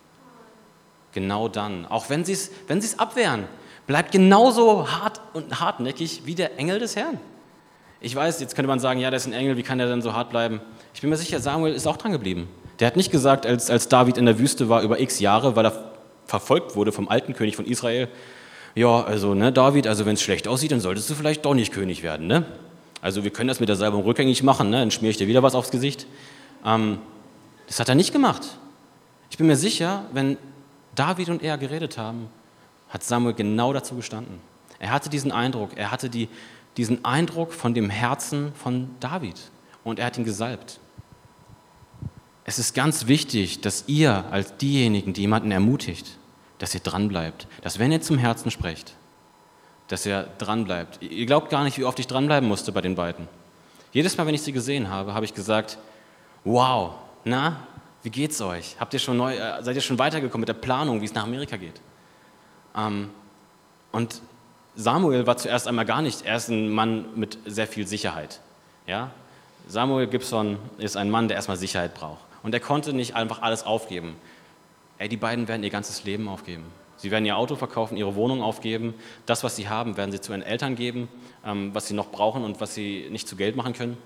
Genau 1.13 1.47
dann, 1.47 1.87
auch 1.87 2.09
wenn 2.09 2.23
sie 2.23 2.33
es 2.33 2.51
wenn 2.67 2.83
abwehren, 2.97 3.45
bleibt 3.87 4.11
genauso 4.11 4.91
hart 4.91 5.19
und 5.33 5.59
hartnäckig 5.59 6.21
wie 6.25 6.35
der 6.35 6.59
Engel 6.59 6.77
des 6.77 6.95
Herrn. 6.95 7.19
Ich 8.01 8.15
weiß, 8.15 8.39
jetzt 8.39 8.55
könnte 8.55 8.67
man 8.67 8.79
sagen, 8.79 8.99
ja, 8.99 9.09
der 9.09 9.17
ist 9.17 9.25
ein 9.25 9.33
Engel, 9.33 9.57
wie 9.57 9.63
kann 9.63 9.79
der 9.79 9.87
denn 9.87 10.03
so 10.03 10.13
hart 10.13 10.29
bleiben? 10.29 10.61
Ich 10.93 11.01
bin 11.01 11.09
mir 11.09 11.17
sicher, 11.17 11.39
Samuel 11.39 11.73
ist 11.73 11.87
auch 11.87 11.97
dran 11.97 12.11
geblieben. 12.11 12.47
Der 12.79 12.87
hat 12.87 12.95
nicht 12.95 13.11
gesagt, 13.11 13.45
als, 13.45 13.69
als 13.69 13.89
David 13.89 14.17
in 14.17 14.25
der 14.25 14.37
Wüste 14.37 14.69
war 14.69 14.83
über 14.83 14.99
x 14.99 15.19
Jahre, 15.19 15.55
weil 15.55 15.65
er 15.65 15.91
verfolgt 16.25 16.75
wurde 16.75 16.91
vom 16.91 17.09
alten 17.09 17.33
König 17.33 17.55
von 17.55 17.65
Israel, 17.65 18.07
ja, 18.75 19.01
also, 19.01 19.33
ne, 19.33 19.51
David, 19.51 19.87
also 19.87 20.05
wenn 20.05 20.13
es 20.13 20.21
schlecht 20.21 20.47
aussieht, 20.47 20.71
dann 20.71 20.79
solltest 20.79 21.09
du 21.09 21.15
vielleicht 21.15 21.43
doch 21.43 21.55
nicht 21.55 21.73
König 21.73 22.03
werden, 22.03 22.27
ne? 22.27 22.45
Also 23.01 23.23
wir 23.23 23.31
können 23.31 23.47
das 23.47 23.59
mit 23.59 23.69
der 23.69 23.75
Salbung 23.75 24.03
rückgängig 24.03 24.43
machen, 24.43 24.69
ne? 24.69 24.79
dann 24.79 24.91
schmiere 24.91 25.11
ich 25.11 25.17
dir 25.17 25.27
wieder 25.27 25.41
was 25.41 25.55
aufs 25.55 25.71
Gesicht. 25.71 26.05
Ähm, 26.65 26.99
das 27.69 27.79
hat 27.79 27.87
er 27.87 27.93
nicht 27.93 28.11
gemacht. 28.11 28.41
Ich 29.29 29.37
bin 29.37 29.45
mir 29.45 29.55
sicher, 29.55 30.05
wenn 30.11 30.37
David 30.95 31.29
und 31.29 31.43
er 31.43 31.55
geredet 31.59 31.99
haben, 31.99 32.27
hat 32.89 33.03
Samuel 33.03 33.35
genau 33.35 33.71
dazu 33.73 33.95
gestanden. 33.95 34.41
Er 34.79 34.89
hatte 34.89 35.07
diesen 35.07 35.31
Eindruck, 35.31 35.77
er 35.77 35.91
hatte 35.91 36.09
die, 36.09 36.29
diesen 36.77 37.05
Eindruck 37.05 37.53
von 37.53 37.75
dem 37.75 37.91
Herzen 37.91 38.53
von 38.55 38.89
David 38.99 39.39
und 39.83 39.99
er 39.99 40.07
hat 40.07 40.17
ihn 40.17 40.23
gesalbt. 40.23 40.79
Es 42.43 42.57
ist 42.57 42.73
ganz 42.73 43.05
wichtig, 43.05 43.61
dass 43.61 43.83
ihr 43.85 44.25
als 44.31 44.57
diejenigen, 44.57 45.13
die 45.13 45.21
jemanden 45.21 45.51
ermutigt, 45.51 46.17
dass 46.57 46.73
ihr 46.73 46.79
dranbleibt, 46.79 47.45
dass 47.61 47.77
wenn 47.77 47.91
ihr 47.91 48.01
zum 48.01 48.17
Herzen 48.17 48.49
sprecht, 48.49 48.95
dass 49.89 50.07
ihr 50.07 50.27
dranbleibt. 50.39 51.03
Ihr 51.03 51.27
glaubt 51.27 51.51
gar 51.51 51.63
nicht, 51.63 51.77
wie 51.77 51.85
oft 51.85 51.99
ich 51.99 52.07
dranbleiben 52.07 52.49
musste 52.49 52.71
bei 52.71 52.81
den 52.81 52.95
beiden. 52.95 53.27
Jedes 53.91 54.17
Mal, 54.17 54.25
wenn 54.25 54.33
ich 54.33 54.41
sie 54.41 54.53
gesehen 54.53 54.89
habe, 54.89 55.13
habe 55.13 55.25
ich 55.25 55.35
gesagt, 55.35 55.77
wow, 56.43 56.95
na, 57.29 57.67
wie 58.03 58.09
geht's 58.09 58.41
euch? 58.41 58.75
Habt 58.79 58.93
ihr 58.93 58.99
schon 58.99 59.17
neu, 59.17 59.35
äh, 59.35 59.63
seid 59.63 59.75
ihr 59.75 59.81
schon 59.81 59.99
weitergekommen 59.99 60.41
mit 60.41 60.49
der 60.49 60.53
Planung, 60.53 61.01
wie 61.01 61.05
es 61.05 61.13
nach 61.13 61.23
Amerika 61.23 61.57
geht? 61.57 61.81
Ähm, 62.75 63.09
und 63.91 64.21
Samuel 64.75 65.27
war 65.27 65.37
zuerst 65.37 65.67
einmal 65.67 65.85
gar 65.85 66.01
nicht, 66.01 66.25
er 66.25 66.37
ist 66.37 66.49
ein 66.49 66.69
Mann 66.69 67.05
mit 67.15 67.37
sehr 67.45 67.67
viel 67.67 67.87
Sicherheit. 67.87 68.39
Ja? 68.87 69.11
Samuel 69.67 70.07
Gibson 70.07 70.57
ist 70.77 70.95
ein 70.95 71.09
Mann, 71.09 71.27
der 71.27 71.35
erstmal 71.35 71.57
Sicherheit 71.57 71.93
braucht. 71.93 72.19
Und 72.43 72.53
er 72.53 72.59
konnte 72.59 72.93
nicht 72.93 73.15
einfach 73.15 73.41
alles 73.41 73.63
aufgeben. 73.63 74.15
Ey, 74.97 75.09
die 75.09 75.17
beiden 75.17 75.47
werden 75.47 75.63
ihr 75.63 75.69
ganzes 75.69 76.03
Leben 76.03 76.27
aufgeben. 76.27 76.65
Sie 76.97 77.11
werden 77.11 77.25
ihr 77.25 77.37
Auto 77.37 77.55
verkaufen, 77.55 77.95
ihre 77.97 78.15
Wohnung 78.15 78.41
aufgeben. 78.41 78.93
Das, 79.25 79.43
was 79.43 79.55
sie 79.55 79.69
haben, 79.69 79.95
werden 79.95 80.11
sie 80.11 80.19
zu 80.19 80.33
ihren 80.33 80.41
Eltern 80.41 80.75
geben, 80.75 81.07
ähm, 81.45 81.73
was 81.73 81.87
sie 81.87 81.93
noch 81.93 82.11
brauchen 82.11 82.43
und 82.43 82.59
was 82.59 82.73
sie 82.73 83.07
nicht 83.09 83.27
zu 83.27 83.35
Geld 83.35 83.55
machen 83.55 83.73
können. 83.73 83.97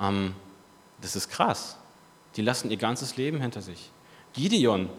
Ähm, 0.00 0.34
das 1.00 1.16
ist 1.16 1.28
krass. 1.28 1.78
Die 2.36 2.42
lassen 2.42 2.70
ihr 2.70 2.76
ganzes 2.76 3.16
Leben 3.16 3.40
hinter 3.40 3.62
sich. 3.62 3.90
Gideon, 4.32 4.90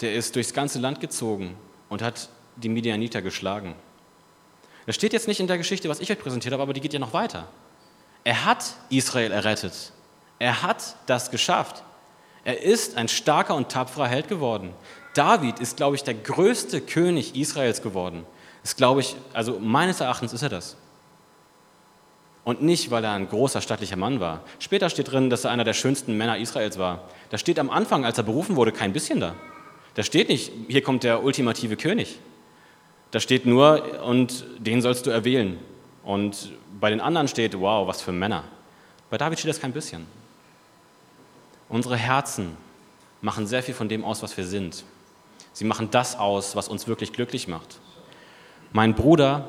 der 0.00 0.14
ist 0.14 0.36
durchs 0.36 0.54
ganze 0.54 0.78
Land 0.78 1.00
gezogen 1.00 1.56
und 1.88 2.02
hat 2.02 2.28
die 2.56 2.68
Midianiter 2.68 3.22
geschlagen. 3.22 3.74
Das 4.86 4.94
steht 4.94 5.12
jetzt 5.12 5.28
nicht 5.28 5.40
in 5.40 5.46
der 5.46 5.58
Geschichte, 5.58 5.88
was 5.88 6.00
ich 6.00 6.10
euch 6.10 6.18
präsentiert 6.18 6.52
habe, 6.52 6.62
aber 6.62 6.72
die 6.72 6.80
geht 6.80 6.92
ja 6.92 6.98
noch 6.98 7.12
weiter. 7.12 7.48
Er 8.24 8.44
hat 8.44 8.74
Israel 8.88 9.32
errettet. 9.32 9.92
Er 10.38 10.62
hat 10.62 10.96
das 11.06 11.30
geschafft. 11.30 11.82
Er 12.44 12.62
ist 12.62 12.96
ein 12.96 13.08
starker 13.08 13.54
und 13.54 13.68
tapferer 13.68 14.08
Held 14.08 14.28
geworden. 14.28 14.72
David 15.14 15.58
ist, 15.58 15.76
glaube 15.76 15.96
ich, 15.96 16.04
der 16.04 16.14
größte 16.14 16.80
König 16.80 17.36
Israels 17.36 17.82
geworden. 17.82 18.24
Das 18.62 18.76
glaube 18.76 19.00
ich, 19.00 19.16
also 19.32 19.58
meines 19.58 20.00
Erachtens 20.00 20.32
ist 20.32 20.42
er 20.42 20.48
das. 20.48 20.76
Und 22.44 22.62
nicht, 22.62 22.90
weil 22.90 23.04
er 23.04 23.12
ein 23.12 23.28
großer 23.28 23.60
stattlicher 23.60 23.96
Mann 23.96 24.18
war. 24.20 24.40
Später 24.58 24.88
steht 24.88 25.10
drin, 25.10 25.28
dass 25.30 25.44
er 25.44 25.50
einer 25.50 25.64
der 25.64 25.74
schönsten 25.74 26.16
Männer 26.16 26.38
Israels 26.38 26.78
war. 26.78 27.02
Da 27.28 27.38
steht 27.38 27.58
am 27.58 27.70
Anfang, 27.70 28.04
als 28.04 28.18
er 28.18 28.24
berufen 28.24 28.56
wurde, 28.56 28.72
kein 28.72 28.92
bisschen 28.92 29.20
da. 29.20 29.34
Da 29.94 30.02
steht 30.02 30.28
nicht, 30.28 30.52
hier 30.68 30.82
kommt 30.82 31.02
der 31.02 31.22
ultimative 31.22 31.76
König. 31.76 32.18
Da 33.10 33.20
steht 33.20 33.44
nur, 33.44 34.02
und 34.04 34.44
den 34.58 34.80
sollst 34.80 35.06
du 35.06 35.10
erwählen. 35.10 35.58
Und 36.04 36.52
bei 36.80 36.90
den 36.90 37.00
anderen 37.00 37.28
steht, 37.28 37.58
wow, 37.58 37.86
was 37.86 38.00
für 38.00 38.12
Männer. 38.12 38.44
Bei 39.10 39.18
David 39.18 39.38
steht 39.38 39.50
das 39.50 39.60
kein 39.60 39.72
bisschen. 39.72 40.06
Unsere 41.68 41.96
Herzen 41.96 42.56
machen 43.20 43.46
sehr 43.46 43.62
viel 43.62 43.74
von 43.74 43.88
dem 43.88 44.04
aus, 44.04 44.22
was 44.22 44.36
wir 44.36 44.44
sind. 44.44 44.84
Sie 45.52 45.64
machen 45.64 45.90
das 45.90 46.18
aus, 46.18 46.56
was 46.56 46.68
uns 46.68 46.86
wirklich 46.86 47.12
glücklich 47.12 47.48
macht. 47.48 47.80
Mein 48.72 48.94
Bruder, 48.94 49.48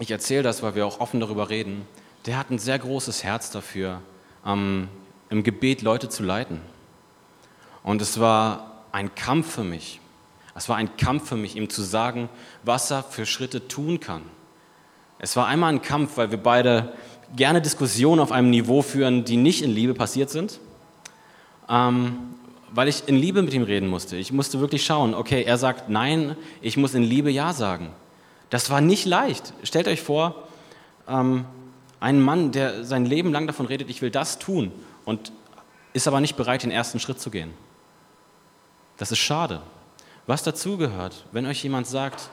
ich 0.00 0.10
erzähle 0.10 0.42
das, 0.42 0.62
weil 0.62 0.74
wir 0.74 0.86
auch 0.86 1.00
offen 1.00 1.20
darüber 1.20 1.50
reden, 1.50 1.86
der 2.26 2.36
hat 2.36 2.50
ein 2.50 2.58
sehr 2.58 2.78
großes 2.78 3.22
Herz 3.22 3.50
dafür, 3.50 4.00
ähm, 4.44 4.88
im 5.28 5.42
Gebet 5.42 5.82
Leute 5.82 6.08
zu 6.08 6.22
leiten. 6.22 6.60
Und 7.82 8.02
es 8.02 8.18
war 8.18 8.82
ein 8.92 9.14
Kampf 9.14 9.54
für 9.54 9.64
mich. 9.64 10.00
Es 10.54 10.68
war 10.68 10.76
ein 10.76 10.96
Kampf 10.96 11.28
für 11.28 11.36
mich, 11.36 11.56
ihm 11.56 11.70
zu 11.70 11.82
sagen, 11.82 12.28
was 12.64 12.90
er 12.90 13.04
für 13.04 13.24
Schritte 13.24 13.68
tun 13.68 14.00
kann. 14.00 14.22
Es 15.18 15.36
war 15.36 15.46
einmal 15.46 15.72
ein 15.72 15.82
Kampf, 15.82 16.16
weil 16.16 16.30
wir 16.30 16.42
beide 16.42 16.92
gerne 17.36 17.62
Diskussionen 17.62 18.20
auf 18.20 18.32
einem 18.32 18.50
Niveau 18.50 18.82
führen, 18.82 19.24
die 19.24 19.36
nicht 19.36 19.62
in 19.62 19.70
Liebe 19.70 19.94
passiert 19.94 20.30
sind 20.30 20.58
ähm, 21.70 22.18
weil 22.72 22.88
ich 22.88 23.08
in 23.08 23.16
Liebe 23.16 23.42
mit 23.42 23.54
ihm 23.54 23.62
reden 23.62 23.88
musste. 23.88 24.16
Ich 24.16 24.32
musste 24.32 24.60
wirklich 24.60 24.84
schauen, 24.84 25.14
okay, 25.14 25.42
er 25.42 25.56
sagt 25.56 25.88
nein, 25.88 26.36
ich 26.60 26.76
muss 26.76 26.94
in 26.94 27.02
Liebe 27.02 27.30
ja 27.30 27.52
sagen. 27.52 27.90
Das 28.50 28.70
war 28.70 28.80
nicht 28.80 29.06
leicht. 29.06 29.52
Stellt 29.62 29.88
euch 29.88 30.02
vor, 30.02 30.48
ähm, 31.08 31.44
ein 32.00 32.20
Mann, 32.20 32.52
der 32.52 32.84
sein 32.84 33.04
Leben 33.04 33.32
lang 33.32 33.46
davon 33.46 33.66
redet, 33.66 33.90
ich 33.90 34.02
will 34.02 34.10
das 34.10 34.38
tun 34.38 34.72
und 35.04 35.32
ist 35.92 36.08
aber 36.08 36.20
nicht 36.20 36.36
bereit, 36.36 36.62
den 36.62 36.70
ersten 36.70 37.00
Schritt 37.00 37.20
zu 37.20 37.30
gehen. 37.30 37.52
Das 38.96 39.12
ist 39.12 39.18
schade. 39.18 39.62
Was 40.26 40.42
dazugehört, 40.42 41.24
wenn 41.32 41.46
euch 41.46 41.62
jemand 41.62 41.86
sagt, 41.86 42.30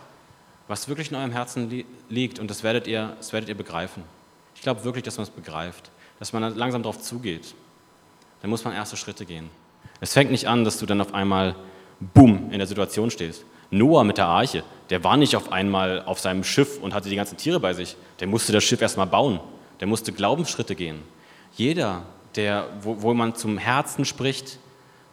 was 0.67 0.87
wirklich 0.87 1.11
in 1.11 1.15
eurem 1.15 1.31
Herzen 1.31 1.69
li 1.69 1.85
liegt, 2.09 2.39
und 2.39 2.49
das 2.49 2.63
werdet 2.63 2.87
ihr, 2.87 3.15
das 3.17 3.33
werdet 3.33 3.49
ihr 3.49 3.55
begreifen. 3.55 4.03
Ich 4.55 4.61
glaube 4.61 4.83
wirklich, 4.83 5.03
dass 5.03 5.17
man 5.17 5.23
es 5.23 5.29
begreift, 5.29 5.91
dass 6.19 6.33
man 6.33 6.55
langsam 6.55 6.83
darauf 6.83 7.01
zugeht 7.01 7.55
dann 8.41 8.49
muss 8.49 8.63
man 8.63 8.73
erste 8.73 8.97
Schritte 8.97 9.25
gehen. 9.25 9.49
Es 9.99 10.13
fängt 10.13 10.31
nicht 10.31 10.47
an, 10.47 10.63
dass 10.63 10.77
du 10.77 10.85
dann 10.85 11.01
auf 11.01 11.13
einmal, 11.13 11.55
boom, 11.99 12.51
in 12.51 12.59
der 12.59 12.67
Situation 12.67 13.09
stehst. 13.09 13.43
Noah 13.69 14.03
mit 14.03 14.17
der 14.17 14.27
Arche, 14.27 14.63
der 14.89 15.03
war 15.03 15.17
nicht 15.17 15.35
auf 15.35 15.51
einmal 15.51 16.03
auf 16.03 16.19
seinem 16.19 16.43
Schiff 16.43 16.79
und 16.81 16.93
hatte 16.93 17.09
die 17.09 17.15
ganzen 17.15 17.37
Tiere 17.37 17.59
bei 17.59 17.73
sich. 17.73 17.97
Der 18.19 18.27
musste 18.27 18.53
das 18.53 18.63
Schiff 18.63 18.81
erstmal 18.81 19.07
bauen. 19.07 19.39
Der 19.79 19.87
musste 19.87 20.11
Glaubensschritte 20.11 20.75
gehen. 20.75 21.01
Jeder, 21.55 22.03
der, 22.35 22.67
wo, 22.81 23.01
wo 23.01 23.13
man 23.13 23.35
zum 23.35 23.57
Herzen 23.57 24.05
spricht, 24.05 24.59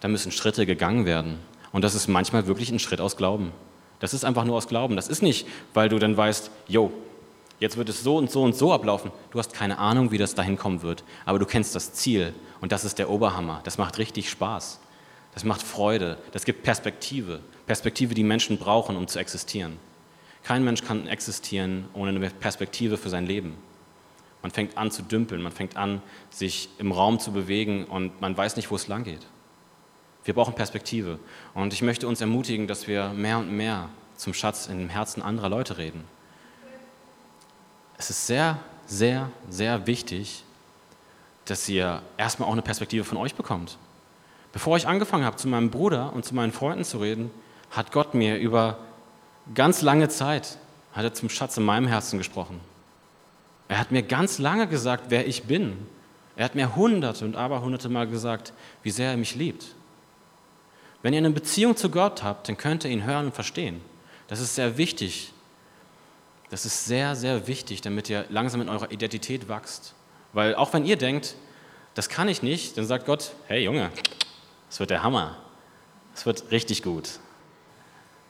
da 0.00 0.08
müssen 0.08 0.32
Schritte 0.32 0.66
gegangen 0.66 1.06
werden. 1.06 1.38
Und 1.73 1.82
das 1.82 1.94
ist 1.94 2.08
manchmal 2.08 2.46
wirklich 2.46 2.70
ein 2.70 2.78
Schritt 2.78 3.00
aus 3.00 3.16
Glauben. 3.16 3.52
Das 3.99 4.14
ist 4.14 4.25
einfach 4.25 4.44
nur 4.44 4.56
aus 4.56 4.68
Glauben. 4.68 4.96
Das 4.96 5.08
ist 5.08 5.23
nicht, 5.23 5.46
weil 5.73 5.88
du 5.88 5.99
dann 5.99 6.16
weißt, 6.16 6.50
yo, 6.68 6.92
jetzt 7.58 7.76
wird 7.76 7.88
es 7.88 8.04
so 8.04 8.16
und 8.16 8.30
so 8.30 8.42
und 8.42 8.54
so 8.54 8.73
ablaufen. 8.73 9.11
Du 9.30 9.38
hast 9.38 9.54
keine 9.54 9.78
Ahnung, 9.78 10.11
wie 10.11 10.18
das 10.18 10.34
dahin 10.34 10.56
kommen 10.56 10.82
wird, 10.82 11.04
aber 11.25 11.38
du 11.38 11.46
kennst 11.46 11.75
das 11.75 11.94
Ziel 11.94 12.34
und 12.61 12.70
das 12.70 12.84
ist 12.84 12.99
der 12.99 13.11
Oberhammer. 13.11 13.61
Das 13.64 13.78
macht 13.78 13.99
richtig 13.99 14.30
Spaß. 14.30 14.80
Das 15.32 15.44
macht 15.44 15.62
Freude. 15.62 16.18
Das 16.32 16.44
gibt 16.44 16.62
Perspektive. 16.62 17.40
Perspektive, 17.66 18.14
die 18.14 18.25
Menschen 18.25 18.59
brauchen, 18.59 18.97
um 18.97 19.09
zu 19.09 19.18
existieren. 19.18 19.78
Kein 20.42 20.64
Mensch 20.64 20.85
kann 20.85 21.06
existieren 21.06 21.88
ohne 21.94 22.11
eine 22.11 22.30
Perspektive 22.30 22.99
für 22.99 23.09
sein 23.09 23.26
Leben. 23.26 23.56
Man 24.42 24.50
fängt 24.50 24.76
an 24.76 24.90
zu 24.90 25.02
dümpeln, 25.02 25.40
man 25.40 25.52
fängt 25.52 25.76
an, 25.76 26.02
sich 26.28 26.68
im 26.78 26.92
Raum 26.92 27.18
zu 27.18 27.33
bewegen 27.33 27.85
und 27.85 28.21
man 28.21 28.37
weiß 28.37 28.56
nicht, 28.56 28.71
wo 28.71 28.76
es 28.76 28.88
lang 28.88 29.04
geht. 29.04 29.26
Wir 30.25 30.35
brauchen 30.35 30.54
Perspektive. 30.54 31.18
Und 31.54 31.73
ich 31.73 31.83
möchte 31.83 32.06
uns 32.06 32.21
ermutigen, 32.21 32.66
dass 32.66 32.87
wir 32.87 33.11
mehr 33.11 33.38
und 33.38 33.50
mehr 33.50 33.88
zum 34.16 34.35
Schatz 34.35 34.66
in 34.66 34.78
dem 34.78 34.88
Herzen 34.90 35.23
anderer 35.23 35.49
Leute 35.49 35.78
reden 35.78 36.04
es 37.97 38.11
ist 38.11 38.26
sehr, 38.26 38.59
sehr, 38.87 39.30
sehr 39.49 39.87
wichtig, 39.87 40.44
dass 41.44 41.68
ihr 41.68 42.02
erstmal 42.16 42.49
auch 42.49 42.52
eine 42.52 42.62
Perspektive 42.62 43.04
von 43.04 43.18
euch 43.18 43.35
bekommt. 43.35 43.78
Bevor 44.52 44.76
ich 44.76 44.87
angefangen 44.87 45.25
habe, 45.25 45.37
zu 45.37 45.49
meinem 45.49 45.71
Bruder 45.71 46.12
und 46.12 46.25
zu 46.25 46.35
meinen 46.35 46.52
Freunden 46.52 46.85
zu 46.85 46.99
reden, 46.99 47.30
hat 47.75 47.93
Gott 47.93 48.14
mir 48.14 48.38
über 48.38 48.78
ganz 49.54 49.83
lange 49.83 50.09
Zeit, 50.09 50.59
hat 50.93 51.04
er 51.04 51.14
zum 51.14 51.28
Schatz 51.28 51.57
in 51.57 51.64
meinem 51.64 51.87
Herzen 51.87 52.19
gesprochen. 52.19 52.61
Er 53.69 53.78
hat 53.78 53.90
mir 53.90 54.02
ganz 54.02 54.38
lange 54.38 54.69
gesagt, 54.69 55.07
wer 55.09 55.26
ich 55.26 55.45
bin. 55.45 55.87
Er 56.37 56.45
hat 56.45 56.54
mir 56.54 56.76
hunderte 56.76 57.25
und 57.25 57.37
aberhunderte 57.37 57.88
Mal 57.88 58.07
gesagt, 58.07 58.52
wie 58.83 58.90
sehr 58.90 59.11
er 59.11 59.16
mich 59.16 59.35
liebt. 59.35 59.75
Wenn 61.02 61.12
ihr 61.12 61.19
eine 61.19 61.31
Beziehung 61.31 61.76
zu 61.76 61.90
Gott 61.90 62.23
habt, 62.23 62.49
dann 62.49 62.57
könnt 62.57 62.85
ihr 62.85 62.90
ihn 62.90 63.04
hören 63.04 63.26
und 63.26 63.35
verstehen. 63.35 63.81
Das 64.28 64.40
ist 64.40 64.54
sehr 64.54 64.78
wichtig, 64.78 65.33
das 66.50 66.64
ist 66.64 66.85
sehr, 66.85 67.16
sehr 67.16 67.47
wichtig, 67.47 67.81
damit 67.81 68.09
ihr 68.09 68.26
langsam 68.28 68.61
in 68.61 68.69
eurer 68.69 68.90
Identität 68.90 69.49
wachst. 69.49 69.95
Weil 70.33 70.54
auch 70.54 70.73
wenn 70.73 70.85
ihr 70.85 70.97
denkt, 70.97 71.35
das 71.95 72.09
kann 72.09 72.28
ich 72.28 72.43
nicht, 72.43 72.78
dann 72.78 72.87
sagt 72.87 73.07
Gott, 73.07 73.33
hey 73.49 73.64
Junge, 73.64 73.90
das 74.69 74.81
wird 74.81 74.90
der 74.90 75.02
Hammer. 75.02 75.37
Es 76.14 76.26
wird 76.26 76.50
richtig 76.50 76.83
gut. 76.83 77.19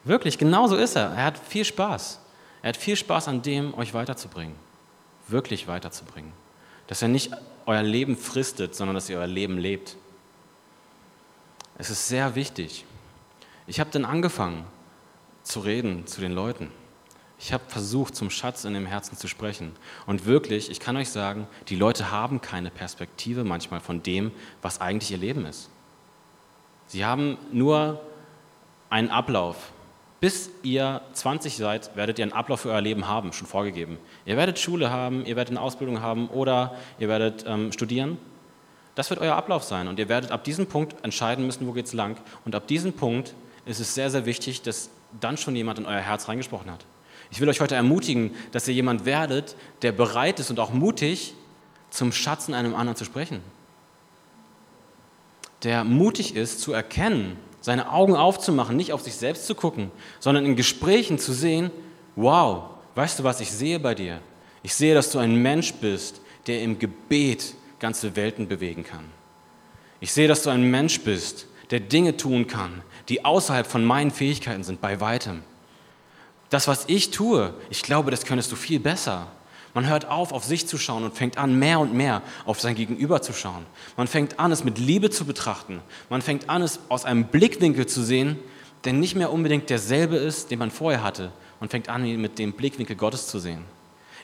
Wirklich, 0.05 0.39
genau 0.39 0.67
so 0.67 0.77
ist 0.77 0.97
er. 0.97 1.11
Er 1.11 1.25
hat 1.25 1.39
viel 1.39 1.65
Spaß. 1.65 2.21
Er 2.63 2.69
hat 2.69 2.77
viel 2.77 2.97
Spaß 2.97 3.29
an 3.29 3.43
dem, 3.43 3.75
euch 3.75 3.95
weiterzubringen. 3.95 4.57
Wirklich 5.29 5.67
weiterzubringen. 5.67 6.33
Dass 6.87 7.03
er 7.03 7.09
nicht 7.09 7.33
euer 7.67 7.83
Leben 7.83 8.17
fristet, 8.17 8.75
sondern 8.75 8.95
dass 8.95 9.09
ihr 9.09 9.19
euer 9.19 9.27
Leben 9.27 9.59
lebt. 9.59 9.97
Es 11.79 11.91
ist 11.91 12.09
sehr 12.09 12.35
wichtig. 12.35 12.85
Ich 13.67 13.81
habe 13.81 13.91
dann 13.91 14.05
angefangen 14.05 14.65
zu 15.43 15.61
reden 15.61 16.07
zu 16.07 16.21
den 16.21 16.33
Leuten. 16.33 16.71
Ich 17.39 17.53
habe 17.53 17.65
versucht, 17.69 18.15
zum 18.15 18.31
Schatz 18.31 18.65
in 18.65 18.75
dem 18.75 18.87
Herzen 18.87 19.17
zu 19.17 19.29
sprechen. 19.29 19.73
Und 20.07 20.25
wirklich, 20.25 20.71
ich 20.71 20.81
kann 20.81 20.97
euch 20.97 21.11
sagen, 21.11 21.47
die 21.69 21.77
Leute 21.77 22.11
haben 22.11 22.41
keine 22.41 22.71
Perspektive 22.71 23.45
manchmal 23.45 23.81
von 23.81 24.03
dem, 24.03 24.31
was 24.63 24.81
eigentlich 24.81 25.11
ihr 25.11 25.19
Leben 25.19 25.45
ist. 25.45 25.69
Sie 26.87 27.05
haben 27.05 27.37
nur 27.53 28.01
einen 28.89 29.11
Ablauf. 29.11 29.73
Bis 30.25 30.49
ihr 30.63 31.03
20 31.13 31.55
seid, 31.55 31.95
werdet 31.97 32.19
ihr 32.19 32.23
einen 32.23 32.33
Ablauf 32.33 32.61
für 32.63 32.71
euer 32.71 32.81
Leben 32.81 33.07
haben, 33.09 33.35
schon 33.35 33.47
vorgegeben. 33.47 33.99
Ihr 34.25 34.39
werdet 34.39 34.59
Schule 34.59 34.89
haben, 34.89 35.27
ihr 35.27 35.37
werdet 35.37 35.51
eine 35.51 35.61
Ausbildung 35.61 36.01
haben 36.01 36.29
oder 36.29 36.77
ihr 36.99 37.09
werdet 37.09 37.45
ähm, 37.47 37.73
studieren. 37.73 38.17
Das 38.95 39.11
wird 39.11 39.21
euer 39.21 39.35
Ablauf 39.35 39.65
sein 39.65 39.87
und 39.87 39.99
ihr 39.99 40.09
werdet 40.09 40.31
ab 40.31 40.43
diesem 40.43 40.67
Punkt 40.67 40.97
entscheiden 41.05 41.45
müssen, 41.45 41.67
wo 41.67 41.73
geht 41.73 41.85
es 41.85 41.93
lang. 41.93 42.17
Und 42.47 42.55
ab 42.55 42.67
diesem 42.67 42.95
Punkt 42.95 43.35
ist 43.67 43.81
es 43.81 43.95
sehr, 43.95 44.09
sehr 44.09 44.25
wichtig, 44.25 44.63
dass 44.63 44.89
dann 45.21 45.37
schon 45.37 45.55
jemand 45.57 45.79
in 45.79 45.85
euer 45.85 46.01
Herz 46.01 46.27
reingesprochen 46.27 46.71
hat. 46.71 46.87
Ich 47.31 47.43
will 47.43 47.49
euch 47.51 47.61
heute 47.61 47.75
ermutigen, 47.75 48.35
dass 48.51 48.67
ihr 48.67 48.73
jemand 48.73 49.05
werdet, 49.05 49.57
der 49.83 49.93
bereit 49.93 50.41
ist 50.41 50.49
und 50.49 50.59
auch 50.59 50.73
mutig, 50.73 51.35
zum 51.91 52.13
Schatz 52.13 52.49
in 52.49 52.55
einem 52.55 52.75
anderen 52.75 52.97
zu 52.97 53.05
sprechen. 53.05 53.43
Der 55.65 55.85
mutig 55.85 56.35
ist, 56.35 56.63
zu 56.63 56.73
erkennen, 56.73 57.37
seine 57.65 57.91
Augen 57.91 58.15
aufzumachen, 58.15 58.77
nicht 58.77 58.93
auf 58.93 59.01
sich 59.01 59.15
selbst 59.17 59.47
zu 59.47 59.55
gucken, 59.55 59.91
sondern 60.21 60.45
in 60.45 60.55
Gesprächen 60.55 61.19
zu 61.19 61.33
sehen, 61.33 61.71
wow, 62.15 62.65
weißt 62.95 63.19
du 63.19 63.25
was, 63.25 63.41
ich 63.41 63.51
sehe 63.51 63.81
bei 63.81 63.95
dir. 63.95 64.21
Ich 64.63 64.75
sehe, 64.75 64.93
dass 64.95 65.11
du 65.11 65.19
ein 65.19 65.35
Mensch 65.37 65.73
bist, 65.73 66.21
der 66.47 66.61
im 66.61 66.79
Gebet 66.79 67.55
ganze 67.79 68.17
Welten 68.17 68.49
bewegen 68.49 68.85
kann. 68.85 69.07
Ich 70.01 70.13
sehe, 70.13 70.29
dass 70.29 70.43
du 70.43 70.51
ein 70.51 70.71
Mensch 70.71 71.01
bist, 71.01 71.47
der 71.71 71.81
Dinge 71.81 72.19
tun 72.19 72.47
kann, 72.47 72.83
die 73.09 73.25
außerhalb 73.25 73.67
von 73.67 73.83
meinen 73.83 74.11
Fähigkeiten 74.11 74.63
sind, 74.63 74.83
bei 74.83 75.01
weitem. 75.01 75.43
Das, 76.51 76.69
was 76.69 76.85
ich 76.87 77.13
tue, 77.13 77.55
ich 77.71 77.81
glaube, 77.81 78.11
das 78.11 78.27
könntest 78.27 78.53
du 78.53 78.57
viel 78.57 78.79
besser. 78.79 79.29
Man 79.75 79.89
hört 79.89 80.07
auf, 80.07 80.33
auf 80.33 80.45
sich 80.45 80.69
zu 80.69 80.79
schauen 80.79 81.03
und 81.03 81.17
fängt 81.17 81.37
an, 81.37 81.59
mehr 81.59 81.81
und 81.81 81.93
mehr 81.93 82.23
auf 82.47 82.61
sein 82.61 82.77
Gegenüber 82.77 83.21
zu 83.23 83.33
schauen. 83.33 83.67
Man 83.97 84.07
fängt 84.07 84.39
an, 84.39 84.53
es 84.53 84.63
mit 84.63 84.79
Liebe 84.79 85.11
zu 85.11 85.25
betrachten. 85.25 85.81
Man 86.09 86.23
fängt 86.23 86.49
an, 86.49 86.63
es 86.63 86.79
aus 86.89 87.05
einem 87.05 87.25
Blickwinkel 87.25 87.87
zu 87.87 88.03
sehen, 88.03 88.39
der 88.85 88.93
nicht 88.93 89.17
mehr 89.17 89.33
unbedingt 89.33 89.69
derselbe 89.71 90.17
ist, 90.17 90.53
den 90.53 90.61
man 90.61 90.71
vorher 90.71 91.03
hatte. 91.03 91.33
Man 91.59 91.69
fängt 91.69 91.89
an, 91.89 92.05
ihn 92.05 92.21
mit 92.21 92.39
dem 92.39 92.53
Blickwinkel 92.53 92.95
Gottes 92.95 93.27
zu 93.27 93.41
sehen. 93.41 93.65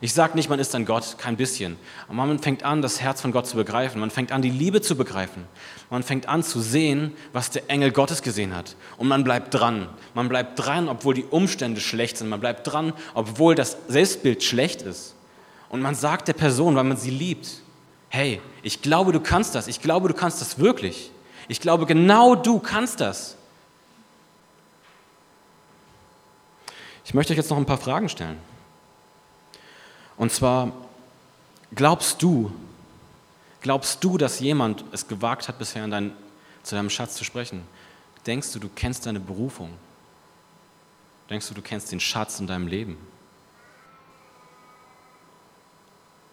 Ich 0.02 0.14
sage 0.14 0.34
nicht, 0.34 0.48
man 0.48 0.58
ist 0.58 0.74
ein 0.74 0.86
Gott, 0.86 1.16
kein 1.18 1.36
bisschen. 1.36 1.76
Aber 2.08 2.14
man 2.14 2.38
fängt 2.38 2.62
an, 2.62 2.80
das 2.80 3.02
Herz 3.02 3.20
von 3.20 3.32
Gott 3.32 3.46
zu 3.46 3.56
begreifen. 3.56 4.00
Man 4.00 4.10
fängt 4.10 4.32
an, 4.32 4.40
die 4.40 4.50
Liebe 4.50 4.80
zu 4.80 4.96
begreifen. 4.96 5.44
Man 5.90 6.02
fängt 6.02 6.26
an 6.26 6.42
zu 6.42 6.60
sehen, 6.60 7.12
was 7.34 7.50
der 7.50 7.68
Engel 7.68 7.90
Gottes 7.90 8.22
gesehen 8.22 8.56
hat. 8.56 8.76
Und 8.96 9.08
man 9.08 9.24
bleibt 9.24 9.52
dran. 9.52 9.88
Man 10.14 10.28
bleibt 10.30 10.58
dran, 10.58 10.88
obwohl 10.88 11.14
die 11.14 11.24
Umstände 11.24 11.82
schlecht 11.82 12.16
sind. 12.16 12.30
Man 12.30 12.40
bleibt 12.40 12.66
dran, 12.66 12.94
obwohl 13.12 13.54
das 13.54 13.76
Selbstbild 13.88 14.42
schlecht 14.42 14.80
ist. 14.82 15.16
Und 15.70 15.80
man 15.80 15.94
sagt 15.94 16.28
der 16.28 16.34
Person, 16.34 16.74
weil 16.76 16.84
man 16.84 16.96
sie 16.96 17.10
liebt, 17.10 17.62
hey, 18.10 18.42
ich 18.62 18.82
glaube, 18.82 19.12
du 19.12 19.20
kannst 19.20 19.54
das. 19.54 19.68
Ich 19.68 19.80
glaube, 19.80 20.08
du 20.08 20.14
kannst 20.14 20.40
das 20.40 20.58
wirklich. 20.58 21.10
Ich 21.48 21.60
glaube, 21.60 21.86
genau 21.86 22.34
du 22.34 22.58
kannst 22.58 23.00
das. 23.00 23.36
Ich 27.04 27.14
möchte 27.14 27.32
euch 27.32 27.38
jetzt 27.38 27.50
noch 27.50 27.56
ein 27.56 27.66
paar 27.66 27.78
Fragen 27.78 28.08
stellen. 28.08 28.38
Und 30.16 30.32
zwar, 30.32 30.72
glaubst 31.74 32.20
du, 32.22 32.52
glaubst 33.62 34.02
du, 34.04 34.18
dass 34.18 34.40
jemand 34.40 34.84
es 34.92 35.06
gewagt 35.06 35.48
hat, 35.48 35.58
bisher 35.58 35.86
dein, 35.86 36.12
zu 36.62 36.74
deinem 36.74 36.90
Schatz 36.90 37.14
zu 37.14 37.24
sprechen? 37.24 37.62
Denkst 38.26 38.52
du, 38.52 38.58
du 38.58 38.68
kennst 38.68 39.06
deine 39.06 39.20
Berufung? 39.20 39.70
Denkst 41.30 41.48
du, 41.48 41.54
du 41.54 41.62
kennst 41.62 41.90
den 41.92 42.00
Schatz 42.00 42.40
in 42.40 42.46
deinem 42.46 42.66
Leben? 42.66 42.98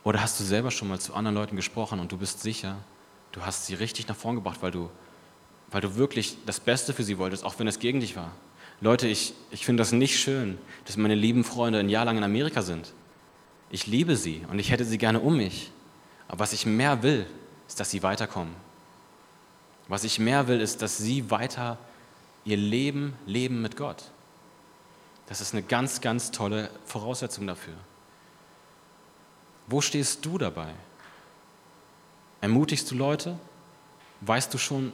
Oder 0.08 0.22
hast 0.22 0.40
du 0.40 0.46
selber 0.46 0.72
schon 0.72 0.88
mal 0.88 1.02
zu 1.02 1.16
anderen 1.16 1.36
Leuten 1.36 1.58
gesprochen 1.58 2.00
und 2.00 2.14
du 2.14 2.18
bist 2.18 2.42
sicher, 2.42 2.78
du 3.34 3.42
hast 3.42 3.66
sie 3.66 3.74
richtig 3.74 4.08
nach 4.08 4.16
vorn 4.16 4.38
gebracht, 4.38 4.60
weil 4.62 4.72
du, 4.72 4.90
weil 5.70 5.82
du 5.82 5.98
wirklich 5.98 6.38
das 6.46 6.62
Beste 6.62 6.94
für 6.94 7.04
sie 7.04 7.18
wolltest, 7.18 7.44
auch 7.44 7.60
wenn 7.60 7.68
es 7.68 7.78
gegen 7.78 8.00
dich 8.00 8.16
war? 8.16 8.32
Leute, 8.80 9.06
ich, 9.10 9.34
ich 9.52 9.66
finde 9.66 9.82
das 9.82 9.92
nicht 9.92 10.18
schön, 10.18 10.58
dass 10.86 10.96
meine 10.96 11.14
lieben 11.14 11.44
Freunde 11.44 11.80
ein 11.80 11.90
Jahr 11.90 12.06
lang 12.06 12.18
in 12.18 12.24
Amerika 12.24 12.62
sind. 12.62 12.94
Ich 13.70 13.86
liebe 13.86 14.16
sie 14.16 14.46
und 14.50 14.60
ich 14.60 14.72
hätte 14.72 14.86
sie 14.86 14.98
gerne 14.98 15.20
um 15.20 15.36
mich. 15.36 15.72
Aber 16.30 16.40
was 16.40 16.54
ich 16.54 16.66
mehr 16.66 17.04
will, 17.04 17.26
ist, 17.68 17.82
dass 17.82 17.92
sie 17.92 18.02
weiterkommen. 18.02 18.56
Was 19.90 20.06
ich 20.06 20.20
mehr 20.20 20.48
will, 20.48 20.62
ist, 20.62 20.82
dass 20.82 20.98
sie 20.98 21.30
weiter 21.32 21.78
ihr 22.46 22.56
Leben 22.56 23.14
leben 23.26 23.62
mit 23.62 23.76
Gott. 23.76 24.06
Das 25.26 25.42
ist 25.42 25.54
eine 25.54 25.64
ganz, 25.64 26.00
ganz 26.00 26.32
tolle 26.32 26.70
Voraussetzung 26.86 27.46
dafür. 27.46 27.76
Wo 29.68 29.82
stehst 29.82 30.26
du 30.26 30.38
dabei? 30.38 30.74
Ermutigst 32.42 32.90
du 32.90 32.96
Leute? 32.96 33.38
Weißt 34.22 34.54
du 34.54 34.58
schon, 34.58 34.94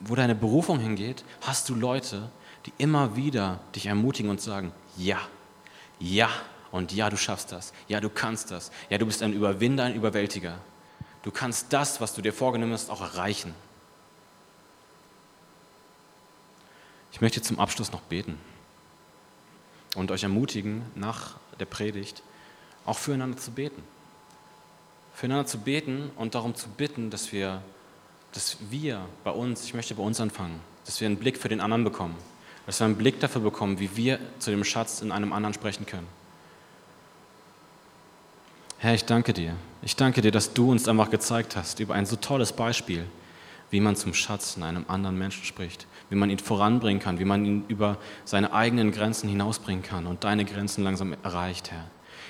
wo 0.00 0.14
deine 0.14 0.34
Berufung 0.34 0.80
hingeht? 0.80 1.24
Hast 1.40 1.68
du 1.68 1.74
Leute, 1.74 2.30
die 2.66 2.72
immer 2.78 3.16
wieder 3.16 3.60
dich 3.74 3.86
ermutigen 3.86 4.30
und 4.30 4.40
sagen, 4.40 4.72
ja, 4.96 5.20
ja, 5.98 6.28
und 6.72 6.92
ja, 6.92 7.10
du 7.10 7.16
schaffst 7.16 7.52
das. 7.52 7.72
Ja, 7.86 8.00
du 8.00 8.08
kannst 8.08 8.50
das. 8.50 8.72
Ja, 8.90 8.98
du 8.98 9.06
bist 9.06 9.22
ein 9.22 9.32
Überwinder, 9.32 9.84
ein 9.84 9.94
Überwältiger. 9.94 10.58
Du 11.22 11.30
kannst 11.30 11.72
das, 11.72 12.00
was 12.00 12.14
du 12.14 12.22
dir 12.22 12.32
vorgenommen 12.32 12.72
hast, 12.72 12.90
auch 12.90 13.00
erreichen. 13.00 13.54
Ich 17.12 17.20
möchte 17.20 17.42
zum 17.42 17.60
Abschluss 17.60 17.92
noch 17.92 18.00
beten 18.00 18.38
und 19.94 20.10
euch 20.10 20.22
ermutigen, 20.22 20.82
nach 20.94 21.36
der 21.60 21.66
Predigt 21.66 22.22
auch 22.86 22.98
füreinander 22.98 23.36
zu 23.36 23.50
beten. 23.50 23.82
Füreinander 25.14 25.46
zu 25.46 25.58
beten 25.58 26.10
und 26.16 26.34
darum 26.34 26.54
zu 26.54 26.68
bitten, 26.68 27.10
dass 27.10 27.32
wir, 27.32 27.62
dass 28.32 28.56
wir 28.70 29.00
bei 29.24 29.30
uns, 29.30 29.64
ich 29.64 29.74
möchte 29.74 29.94
bei 29.94 30.02
uns 30.02 30.20
anfangen, 30.20 30.60
dass 30.84 31.00
wir 31.00 31.06
einen 31.06 31.16
Blick 31.16 31.38
für 31.38 31.48
den 31.48 31.60
anderen 31.60 31.84
bekommen, 31.84 32.16
dass 32.66 32.80
wir 32.80 32.86
einen 32.86 32.96
Blick 32.96 33.20
dafür 33.20 33.42
bekommen, 33.42 33.78
wie 33.78 33.96
wir 33.96 34.18
zu 34.38 34.50
dem 34.50 34.64
Schatz 34.64 35.02
in 35.02 35.12
einem 35.12 35.32
anderen 35.32 35.54
sprechen 35.54 35.86
können. 35.86 36.06
Herr, 38.78 38.94
ich 38.94 39.04
danke 39.04 39.32
dir. 39.32 39.54
Ich 39.82 39.94
danke 39.94 40.22
dir, 40.22 40.32
dass 40.32 40.54
du 40.54 40.70
uns 40.70 40.88
einfach 40.88 41.10
gezeigt 41.10 41.54
hast 41.54 41.78
über 41.78 41.94
ein 41.94 42.06
so 42.06 42.16
tolles 42.16 42.52
Beispiel, 42.52 43.06
wie 43.70 43.80
man 43.80 43.94
zum 43.96 44.12
Schatz 44.12 44.56
in 44.56 44.64
einem 44.64 44.84
anderen 44.88 45.16
Menschen 45.16 45.44
spricht, 45.44 45.86
wie 46.10 46.16
man 46.16 46.30
ihn 46.30 46.38
voranbringen 46.38 47.00
kann, 47.00 47.18
wie 47.18 47.24
man 47.24 47.44
ihn 47.44 47.64
über 47.68 47.96
seine 48.24 48.52
eigenen 48.52 48.90
Grenzen 48.90 49.28
hinausbringen 49.28 49.82
kann 49.82 50.06
und 50.06 50.24
deine 50.24 50.44
Grenzen 50.44 50.82
langsam 50.82 51.14
erreicht, 51.22 51.70
Herr. 51.70 51.84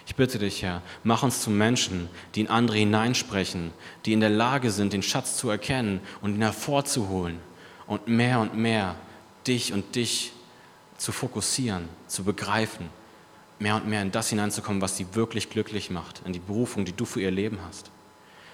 Ich 0.06 0.16
bitte 0.16 0.38
dich, 0.38 0.62
Herr, 0.62 0.82
mach 1.04 1.22
uns 1.22 1.42
zu 1.42 1.50
Menschen, 1.50 2.08
die 2.34 2.40
in 2.40 2.48
andere 2.48 2.78
hineinsprechen, 2.78 3.72
die 4.04 4.12
in 4.12 4.20
der 4.20 4.30
Lage 4.30 4.70
sind, 4.70 4.92
den 4.92 5.02
Schatz 5.02 5.36
zu 5.36 5.48
erkennen 5.48 6.00
und 6.20 6.34
ihn 6.34 6.42
hervorzuholen 6.42 7.38
und 7.86 8.08
mehr 8.08 8.40
und 8.40 8.56
mehr 8.56 8.96
dich 9.46 9.72
und 9.72 9.94
dich 9.94 10.32
zu 10.98 11.12
fokussieren, 11.12 11.88
zu 12.08 12.24
begreifen 12.24 12.88
mehr 13.62 13.76
und 13.76 13.86
mehr 13.86 14.02
in 14.02 14.10
das 14.10 14.28
hineinzukommen, 14.28 14.82
was 14.82 14.96
sie 14.96 15.14
wirklich 15.14 15.48
glücklich 15.48 15.88
macht, 15.88 16.22
in 16.26 16.32
die 16.32 16.40
Berufung, 16.40 16.84
die 16.84 16.92
du 16.92 17.04
für 17.04 17.22
ihr 17.22 17.30
Leben 17.30 17.58
hast. 17.66 17.90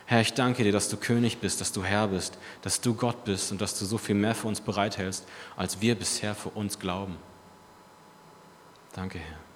Herr, 0.06 0.20
ich 0.20 0.34
danke 0.34 0.62
dir, 0.62 0.72
dass 0.72 0.88
du 0.88 0.96
König 0.96 1.38
bist, 1.38 1.60
dass 1.60 1.72
du 1.72 1.82
Herr 1.82 2.08
bist, 2.08 2.38
dass 2.62 2.80
du 2.80 2.94
Gott 2.94 3.24
bist 3.24 3.50
und 3.50 3.60
dass 3.60 3.78
du 3.78 3.84
so 3.84 3.98
viel 3.98 4.14
mehr 4.14 4.34
für 4.34 4.48
uns 4.48 4.60
bereithältst, 4.60 5.26
als 5.56 5.80
wir 5.80 5.94
bisher 5.94 6.34
für 6.34 6.50
uns 6.50 6.78
glauben. 6.78 7.16
Danke, 8.94 9.18
Herr. 9.18 9.47